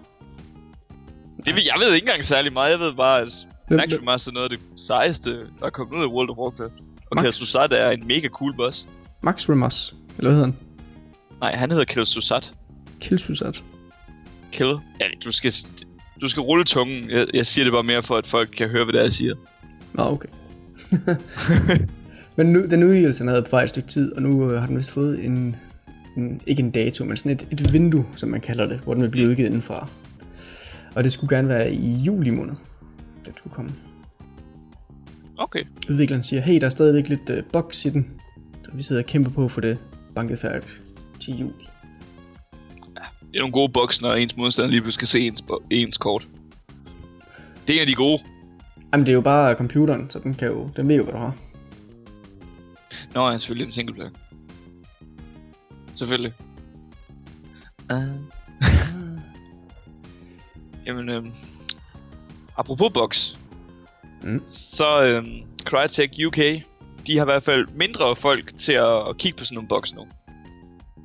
[1.46, 3.48] Det ved, jeg ved ikke engang særlig meget, jeg ved bare, at
[3.80, 6.74] Action Master er noget af det sejeste, der er kommet ud af World of Warcraft.
[7.12, 7.26] Og Max.
[7.26, 8.88] Kel'Thuzad er en mega cool boss.
[9.22, 9.96] Max Ramos.
[10.18, 10.69] Eller hvad hedder han?
[11.42, 12.52] Nej, han hedder Kel'Thuzad.
[13.02, 13.64] Killsusat.
[14.52, 14.76] Kill.
[15.00, 15.54] Ja, du skal,
[16.22, 17.10] du skal rulle tungen.
[17.10, 19.14] Jeg, jeg siger det bare mere for, at folk kan høre, hvad det er, jeg
[19.14, 19.36] siger.
[19.94, 20.30] Nå, okay.
[22.38, 24.68] Men nu, den udgivelse, han havde på vej et stykke tid, og nu øh, har
[24.68, 25.56] den vist fået en,
[26.18, 29.04] en, ikke en dato, men sådan et, et vindue, som man kalder det, hvor den
[29.04, 29.88] vil blive udgivet indenfra.
[30.96, 32.54] Og det skulle gerne være i juli måned,
[33.26, 33.72] den skulle komme.
[35.38, 35.64] Okay.
[35.90, 38.08] Udvikleren siger, hey, der er stadigvæk lidt øh, bugs i den,
[38.64, 39.78] så vi sidder og kæmper på at få det
[40.16, 40.82] banket færdigt
[41.22, 41.66] til juli.
[43.32, 46.28] Det er nogle gode boks, når ens modstander lige pludselig skal se ens, ens kort.
[47.68, 48.24] Det er en af de gode.
[48.94, 51.20] Jamen, det er jo bare computeren, så den, kan jo, den ved jo, hvad du
[51.20, 51.36] har.
[53.14, 54.10] Nå, er selvfølgelig en single player.
[55.96, 56.34] Selvfølgelig.
[57.94, 58.00] Uh.
[60.86, 61.32] Jamen, øhm,
[62.58, 63.36] apropos box,
[64.24, 64.44] Mm.
[64.48, 66.38] så øhm, Crytek UK,
[67.08, 69.94] de har i hvert fald mindre folk til at, at kigge på sådan nogle box
[69.94, 70.08] nu.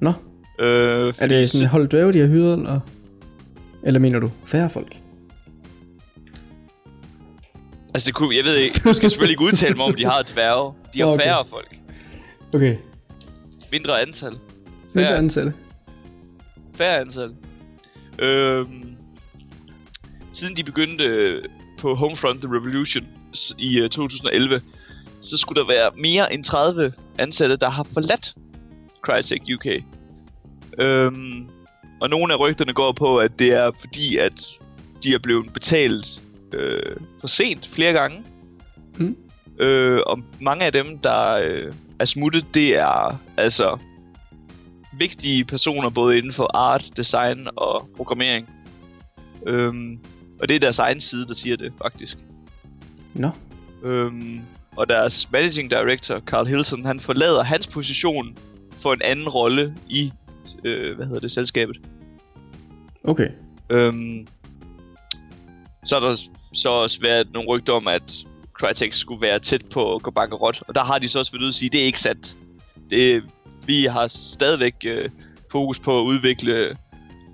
[0.00, 0.12] Nå,
[0.58, 2.80] Øh, er det sådan et hold dvæve, de har hyret, eller?
[3.82, 4.96] Eller mener du færre folk?
[7.94, 10.18] Altså, det kunne, jeg ved ikke, du skal selvfølgelig ikke udtale mig om, de har
[10.18, 10.72] et dværge.
[10.94, 11.24] De har Okay.
[11.24, 11.76] færre folk.
[12.54, 12.76] Okay,
[13.72, 14.32] Mindre antal.
[14.92, 15.52] mindre Færre, antal.
[16.74, 17.30] færre antal.
[18.18, 18.96] Øhm,
[20.32, 21.42] siden de begyndte øh,
[21.80, 23.06] på Homefront The Revolution
[23.58, 24.60] i øh, 2011,
[25.20, 28.34] så skulle der være mere end 30 ansatte, der har forladt
[29.04, 29.66] Crytek UK.
[30.78, 31.48] Øhm,
[32.00, 34.46] og nogle af rygterne går på, at det er fordi, at
[35.02, 36.20] de er blevet betalt
[36.54, 38.22] øh, for sent flere gange.
[38.98, 39.16] Mm.
[39.60, 43.78] Øh, og mange af dem, der øh, er smuttet, det er altså
[44.92, 48.48] vigtige personer både inden for art, design og programmering.
[49.46, 49.98] Øhm,
[50.40, 52.18] og det er deres egen side, der siger det, faktisk.
[53.14, 53.30] Nå,
[53.84, 54.40] Øhm,
[54.76, 58.36] og deres managing director, Carl Hilson, han forlader hans position
[58.84, 60.12] for en anden rolle i,
[60.64, 61.76] øh, hvad hedder det, selskabet.
[63.04, 63.28] okay.
[63.70, 64.26] Øhm,
[65.84, 66.16] så er der
[66.54, 68.12] så også været nogle rygter om, at
[68.52, 70.62] Crytek skulle være tæt på at gå bankerot.
[70.68, 72.36] Og der har de så også været ude at sige, at det er ikke sandt.
[72.90, 73.22] Det,
[73.66, 75.10] vi har stadigvæk øh,
[75.52, 76.76] fokus på at udvikle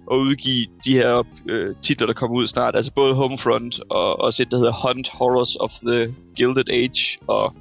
[0.07, 2.77] og udgive de her øh, titler, der kommer ud snart.
[2.77, 7.19] Altså både Homefront og også et, der hedder Hunt Horrors of the Gilded Age.
[7.27, 7.55] Og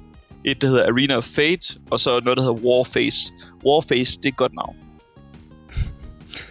[0.44, 1.74] et, der hedder Arena of Fate.
[1.90, 3.32] Og så noget, der hedder Warface.
[3.66, 4.76] Warface, det er et godt navn.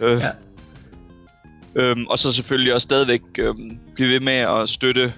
[0.00, 0.30] øh, Ja.
[1.74, 5.12] Øhm, og så selvfølgelig også stadigvæk øhm, blive ved med at støtte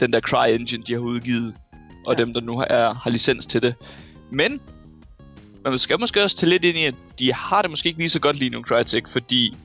[0.00, 1.54] den der CryEngine, de har udgivet,
[2.06, 2.24] og Ja.
[2.24, 3.74] dem, der nu er, har licens til det.
[4.30, 4.60] Men,
[5.64, 8.08] man skal måske også tage lidt ind i, at de har det måske ikke lige
[8.10, 9.56] så godt lige nu, Crytek, fordi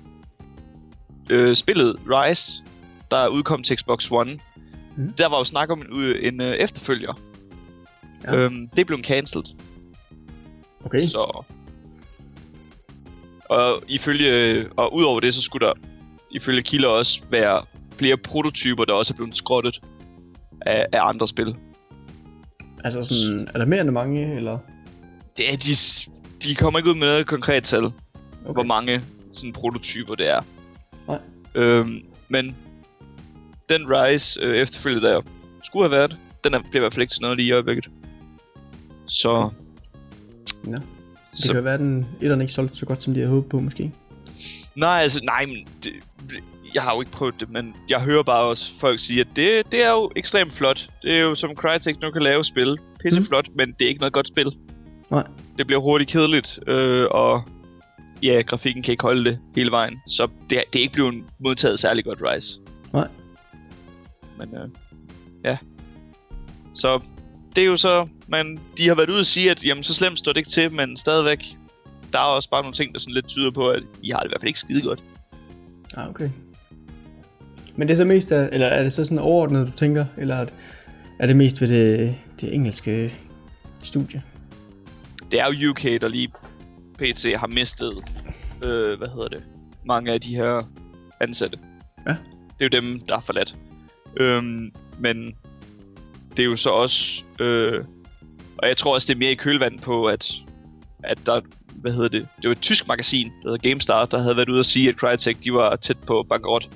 [1.30, 2.52] øh, spillet Rise,
[3.12, 4.40] der udkom til Xbox One,
[4.96, 5.14] Mm.
[5.18, 7.14] der var jo snak om en, ud- en øh, efterfølger.
[8.24, 8.36] Ja.
[8.36, 8.38] Ja.
[8.38, 9.46] Øhm, det blev cancelled.
[10.86, 11.08] Okay.
[11.08, 11.46] Så...
[13.50, 14.66] Og ifølge...
[14.78, 15.74] Og udover det, så skulle der
[16.32, 17.66] ifølge kilder også være
[17.98, 19.82] flere prototyper, der også er blevet skrottet
[20.62, 21.56] af, af andre spil.
[22.84, 24.58] Altså sådan, er der mere end mange, eller?
[25.38, 25.74] Det er de...
[26.44, 27.94] De kommer ikke ud med noget konkret tal, okay.
[28.54, 29.02] Hvor mange
[29.34, 30.42] sådan prototyper det er.
[31.08, 31.20] Nej.
[31.56, 32.56] Øhm, men
[33.70, 35.22] den Rise øh, efterfølge, der
[35.64, 37.90] skulle have været, den er, bliver i hvert fald ikke til noget lige i øjeblikket.
[39.10, 39.50] Så...
[40.68, 40.72] Ja.
[40.72, 40.82] Det
[41.34, 43.60] så kan være, at den etteren ikke solgte så godt, som de havde håbet på,
[43.60, 43.92] måske.
[44.76, 45.92] Nej, altså, nej, men det,
[46.74, 49.72] jeg har jo ikke prøvet det, men jeg hører bare også folk sige, at det,
[49.72, 50.90] det er jo ekstremt flot.
[51.02, 52.78] Det er jo som Crytek nu kan lave spil.
[53.04, 53.54] Pisse flot, mm.
[53.58, 54.56] men det er ikke noget godt spil.
[55.12, 55.28] Nej.
[55.58, 57.44] Det bliver hurtigt kedeligt, øh, og
[58.24, 60.02] ja, grafikken kan ikke holde det hele vejen.
[60.08, 62.60] Så det, er- det er ikke blevet modtaget særlig godt, Rise.
[62.94, 63.08] Nej.
[64.38, 64.70] Men øh,
[65.46, 65.58] ja.
[66.74, 67.00] Så
[67.56, 70.20] det er jo så, man, de har været ude og sige, at jamen, så slemt
[70.20, 71.46] står det ikke til, men stadigvæk,
[72.14, 74.26] der er også bare nogle ting, der sådan lidt tyder på, at I har det
[74.28, 75.00] i hvert fald ikke skide godt.
[75.98, 76.30] Ah, okay.
[77.76, 80.36] Men det er så mest af, eller er det så sådan overordnet, du tænker, eller
[81.20, 83.14] er det- mest ved det, det engelske
[83.84, 84.22] studie?
[85.32, 86.28] det er jo UK, der lige
[87.00, 87.26] pt.
[87.40, 87.94] har mistet,
[88.64, 89.44] øh, hvad hedder det,
[89.86, 90.70] mange af de her
[91.20, 91.58] ansatte.
[92.08, 92.16] Ja.
[92.60, 93.56] Det er jo dem, der er forladt.
[94.18, 95.36] Øhm, men
[96.40, 97.84] det er jo så også, øh,
[98.58, 100.32] og jeg tror også, det er mere i kølvand på, at,
[101.04, 101.42] at der,
[101.76, 104.60] hvad hedder det, det var et tysk magasin, der hedder GameStar, der havde været ude
[104.60, 106.68] at sige, at Crytek, de var tæt på bankerot.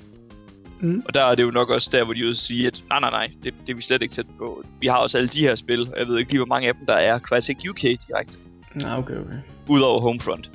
[0.79, 1.03] Mm.
[1.07, 3.09] Og der er det jo nok også der, hvor de vil sige, at nej, nej,
[3.09, 4.63] nej, det, det er vi slet ikke tæt på.
[4.79, 6.73] Vi har også alle de her spil, og jeg ved ikke lige, hvor mange af
[6.75, 8.33] dem, der er Crytek UK direkte.
[8.75, 9.37] Nej, okay, okay.
[9.69, 10.49] Udover Homefront.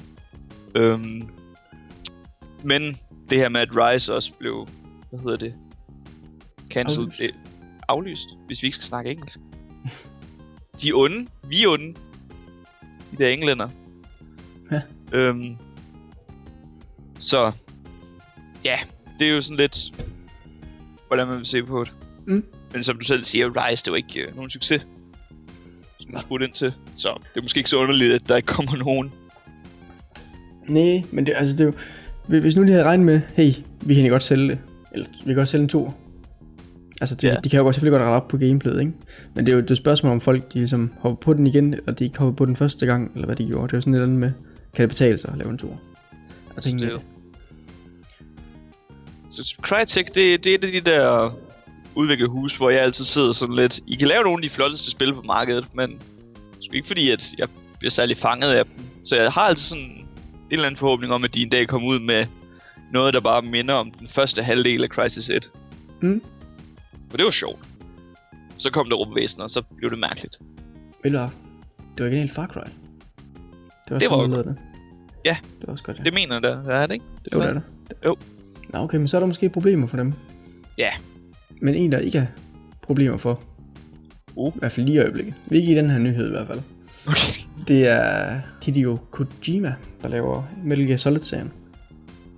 [0.74, 1.28] Øhm,
[2.64, 2.96] men
[3.28, 4.68] det her med, at Rise også blev,
[5.10, 5.54] hvad hedder det,
[6.70, 7.34] cancelled, det,
[7.88, 9.38] aflyst, hvis vi ikke skal snakke engelsk.
[10.80, 11.94] De er onde, vi er onde,
[13.12, 13.68] de der englænder.
[14.72, 14.80] Ja.
[15.12, 15.56] Øhm,
[17.18, 17.52] så,
[18.64, 18.78] ja,
[19.18, 19.78] det er jo sådan lidt,
[21.06, 21.92] hvordan man vil se på det.
[22.26, 22.44] Mm.
[22.72, 24.86] Men som du selv siger, Rise, det var ikke øh, nogen succes,
[26.00, 26.72] som du spurgte ind til.
[26.96, 29.12] Så det er måske ikke så underligt, at der ikke kommer nogen.
[30.68, 31.72] Nej, men det, altså det er jo...
[32.40, 34.58] Hvis nu de havde regnet med, hey, vi kan egentlig godt sælge det.
[34.92, 35.96] Eller vi kan godt sælge en tur.
[37.00, 37.36] Altså, de, Ja.
[37.44, 38.92] de kan jo godt, selvfølgelig godt rette op på gameplayet, ikke?
[39.34, 41.74] Men det er jo det et spørgsmål om folk, de ligesom hopper på den igen,
[41.74, 43.66] eller de ikke hopper på den første gang, eller hvad de gjorde.
[43.66, 44.30] Det er jo sådan lidt andet med,
[44.74, 45.70] kan det betale sig at lave en tur?
[46.56, 47.06] Og Så tænke det er lidt.
[49.30, 51.36] Så Crytek, det, det er et af de der
[51.94, 53.80] udviklerhus, hvor jeg altid sidder sådan lidt...
[53.86, 56.00] I kan lave nogle af de flotteste spil på markedet, men
[56.72, 58.74] ikke fordi, at jeg bliver særlig fanget af dem.
[59.04, 60.06] Så jeg har altid sådan en
[60.50, 62.26] eller anden forhåbning om, at de en dag kommer ud med
[62.92, 65.50] noget, der bare minder om den første halvdel af Crisis 1.
[66.02, 66.22] Mm.
[67.10, 67.58] For det var sjovt.
[68.58, 70.38] Så kom der rumvæsener, og så blev det mærkeligt.
[71.04, 71.18] Ved du?
[71.18, 71.28] Det
[71.98, 72.60] var ikke en helt Far Cry.
[72.60, 72.70] Det
[73.90, 74.56] var, også Det var lavede det.
[75.24, 75.36] Ja.
[75.60, 76.02] Det var også godt, ja.
[76.02, 77.04] Det mener der, er det ikke?
[77.24, 77.62] Det jo, det er det.
[78.04, 78.16] Jo.
[78.72, 80.12] Nå, okay, men så er der måske problemer for dem.
[80.78, 80.90] Ja.
[81.60, 82.26] Men en, der ikke har
[82.82, 83.42] problemer for,
[84.36, 84.52] Uh.
[84.56, 86.60] i hvert fald lige i øjeblikket, ikke i den her nyhed i hvert fald,
[87.06, 87.32] Okay.
[87.68, 91.52] det er Hideo Kojima, der laver Metal Gear Solid-serien.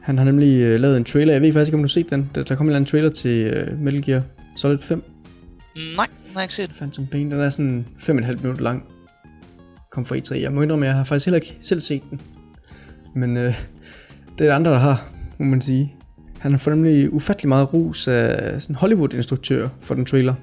[0.01, 2.11] Han har nemlig øh, lavet en trailer, jeg ved faktisk ikke, om du har set
[2.11, 2.31] den.
[2.35, 4.23] Der, der kom en eller anden trailer til øh, Metal Gear
[4.57, 5.05] Solid 5,
[5.77, 6.71] Nej, den har jeg ikke set.
[6.71, 7.31] Phantom Pain.
[7.31, 8.85] Den er sådan 5,5 minutter lang.
[9.91, 10.41] Kom fra E3.
[10.41, 12.21] Jeg må indrømme, jeg har faktisk heller ikke selv set den.
[13.15, 13.55] Men øh,
[14.39, 15.95] det er andre, der har, må man sige.
[16.39, 20.35] Han har fået nemlig ufattelig meget rus af sådan Hollywood-instruktør for den trailer.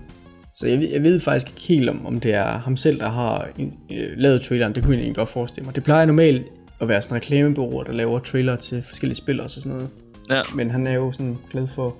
[0.55, 3.09] Så jeg ved, jeg ved faktisk ikke helt om, om det er ham selv, der
[3.09, 4.75] har øh, lavet traileren.
[4.75, 5.75] Det kunne jeg egentlig godt forestille mig.
[5.75, 6.45] Det plejer normalt
[6.81, 9.89] at være sådan reklamebureauer, der laver trailer til forskellige spil og sådan noget.
[10.29, 10.41] Ja.
[10.55, 11.97] Men han er jo sådan glad for,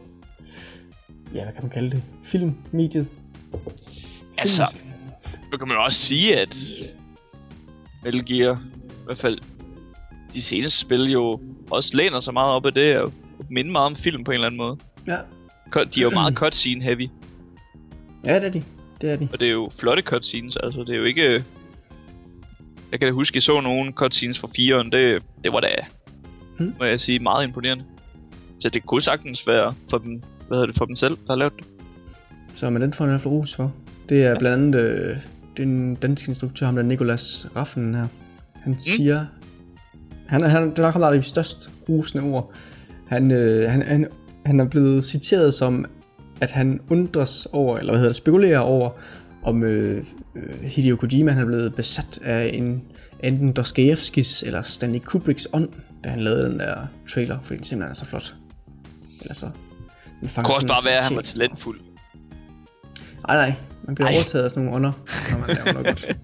[1.34, 2.03] ja, hvad kan man kalde det?
[2.23, 3.07] Filmmediet.
[4.38, 4.75] Altså,
[5.51, 6.57] så kan man jo også sige, at
[8.03, 9.39] Metal Gear, i hvert fald
[10.34, 11.39] de seneste spil jo
[11.71, 13.13] også læner sig meget op af det, og
[13.49, 14.78] minder meget om film på en eller anden måde.
[15.07, 15.17] Ja.
[15.73, 17.09] De er jo meget cutscene heavy,
[18.25, 18.63] Ja, det er de.
[19.01, 19.28] Det er de.
[19.34, 21.43] og det er jo flotte cutscenes, altså det er jo ikke...
[22.91, 25.75] Jeg kan da huske, jeg så nogle cutscenes fra 4'eren, det, det var da,
[26.59, 26.73] Hmm.
[26.80, 27.84] må jeg sige, meget imponerende.
[28.59, 31.35] Så det kunne sagtens være for dem, hvad hedder det, for dem selv, der har
[31.35, 31.65] lavet det.
[32.55, 33.73] Så med den får han i hvert fald ros for.
[34.09, 35.17] Det er blandt andet øh,
[35.57, 38.07] den danske instruktør, ham der Nikolas Raffen her.
[38.53, 38.79] Han mm.
[38.79, 39.25] siger...
[40.27, 42.53] Han, er- han, det er nok ham, der er de størst rusende ord.
[43.07, 44.07] Han, øh, han, han,
[44.45, 45.85] han er blevet citeret som,
[46.41, 48.89] at han undres over, eller hvad hedder det, spekulerer over,
[49.43, 52.83] om øh, øh, Hideo Kojima han er blevet besat af en
[53.23, 55.69] enten Dostoyevskis eller Stanley Kubricks ånd,
[56.03, 56.75] da han lavede den der
[57.09, 58.35] trailer, fordi den simpelthen er så flot.
[59.21, 59.45] Eller så...
[60.22, 61.80] Det kunne også bare være, at han var talentfuld.
[63.28, 63.55] Nej, nej.
[63.84, 64.15] Man bliver Ej.
[64.15, 64.91] overtaget af sådan nogle ånder,
[65.32, 66.05] når man laver noget godt.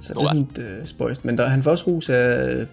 [0.00, 1.24] Så det er sådan et øh, spøjst.
[1.24, 2.66] Men der, han får også ros af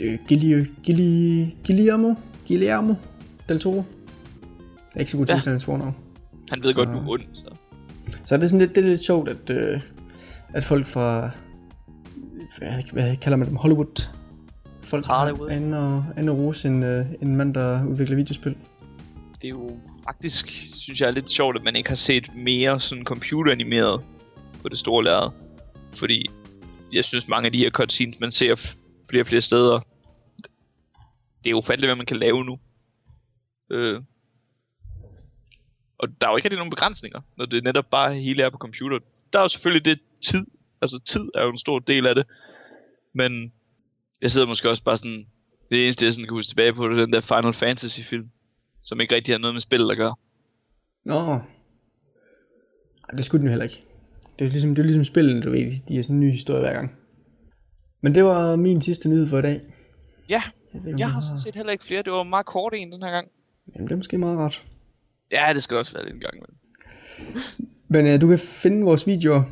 [0.00, 2.14] øh, Gilli, Gilli, Guillermo,
[2.48, 2.94] Guillermo
[3.48, 3.76] del Toro.
[3.76, 3.84] Jeg
[4.94, 5.50] er ikke så god til ja.
[5.50, 5.94] hans fornavn.
[6.50, 7.44] Han ved Så- godt, du er ond, så...
[8.24, 9.80] Så det er sådan lidt, det er lidt sjovt, at, øh,
[10.54, 11.30] at folk fra,
[12.58, 14.08] hvad, hvad kalder man dem, Hollywood,
[14.90, 15.50] folk Hollywood.
[15.50, 18.56] er inde og, inde og rose en, øh, en mand, der udvikler videospil.
[19.42, 22.80] det er jo faktisk, synes jeg er lidt sjovt, at man ikke har set mere
[22.80, 24.04] sådan computeranimeret
[24.62, 25.30] på det store lærred.
[25.96, 26.26] Fordi
[26.92, 28.56] jeg synes, mange af de her cutscenes, man ser
[29.10, 29.80] flere og flere steder,
[31.44, 32.58] det er ufatteligt, hvad man kan lave nu.
[33.70, 34.02] Øh.
[35.98, 38.58] Og der er jo ikke rigtig nogen begrænsninger, når det netop bare hele er på
[38.58, 38.98] computer.
[39.32, 40.46] Der er jo selvfølgelig det tid.
[40.82, 42.26] Altså tid er jo en stor del af det.
[43.14, 43.52] Men
[44.22, 45.26] jeg sidder måske også bare sådan...
[45.70, 48.30] Det eneste, jeg sådan kan huske tilbage på, det er den der Final Fantasy film
[48.82, 50.14] som ikke rigtig har noget med spillet at gøre.
[51.04, 51.38] Nå.
[53.16, 53.82] Det skulle den jo heller ikke.
[54.38, 55.72] Det er ligesom, det er ligesom spillene, du ved.
[55.88, 56.96] De er sådan en ny historie hver gang.
[58.00, 59.60] Men det var min sidste nyhed for i dag.
[60.28, 60.42] Ja,
[60.74, 62.02] Jeg, ved, jeg har sådan set heller ikke flere.
[62.02, 63.28] Det var meget kort en den her gang.
[63.74, 64.62] Jamen, det er måske meget rart.
[65.32, 66.34] Ja, det skal også være lidt en gang.
[67.88, 68.04] Men...
[68.04, 69.42] Men uh, du kan finde vores videoer.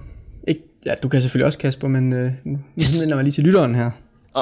[0.49, 3.75] Ikke, ja, du kan selvfølgelig også, Kasper, men uh, nu henvender mig lige til lytteren
[3.75, 3.91] her.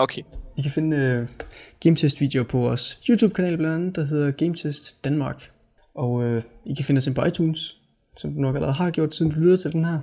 [0.03, 0.23] Okay.
[0.59, 1.47] I kan finde uh,
[1.81, 5.51] gametest-videoer på vores YouTube-kanal blandt andet, der hedder Gametest Danmark.
[5.95, 7.77] Og uh, I kan finde os på iTunes,
[8.17, 9.99] som du nok allerede har gjort, siden du lytter til den her.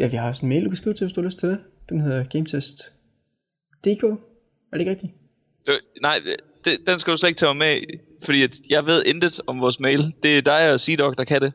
[0.00, 1.48] Ja, vi har også en mail, du kan skrive til, hvis du har lyst til
[1.48, 1.58] det.
[1.88, 4.02] Den hedder gametest.dk.
[4.02, 4.16] Er
[4.72, 5.12] det ikke rigtigt?
[5.66, 6.20] Det, nej,
[6.64, 7.80] det, den skal du slet ikke tage med
[8.24, 10.14] fordi at jeg ved intet om vores mail.
[10.22, 11.52] Det er dig og Seedog, der kan det.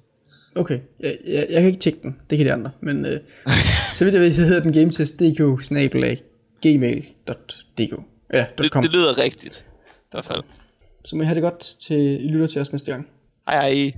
[0.55, 2.19] Okay, jeg, jeg, jeg kan ikke tjekke den.
[2.29, 2.71] Det kan de andre.
[2.81, 3.19] Men øh,
[3.95, 6.21] så vidt jeg ved, så hedder den gametest.dk snabelag
[6.65, 7.93] gmail.dk.
[8.33, 10.43] Ja, det, det lyder rigtigt, i hvert fald.
[11.05, 13.07] Så må I have det godt til I lytter til os næste gang.
[13.47, 13.93] Hej hej.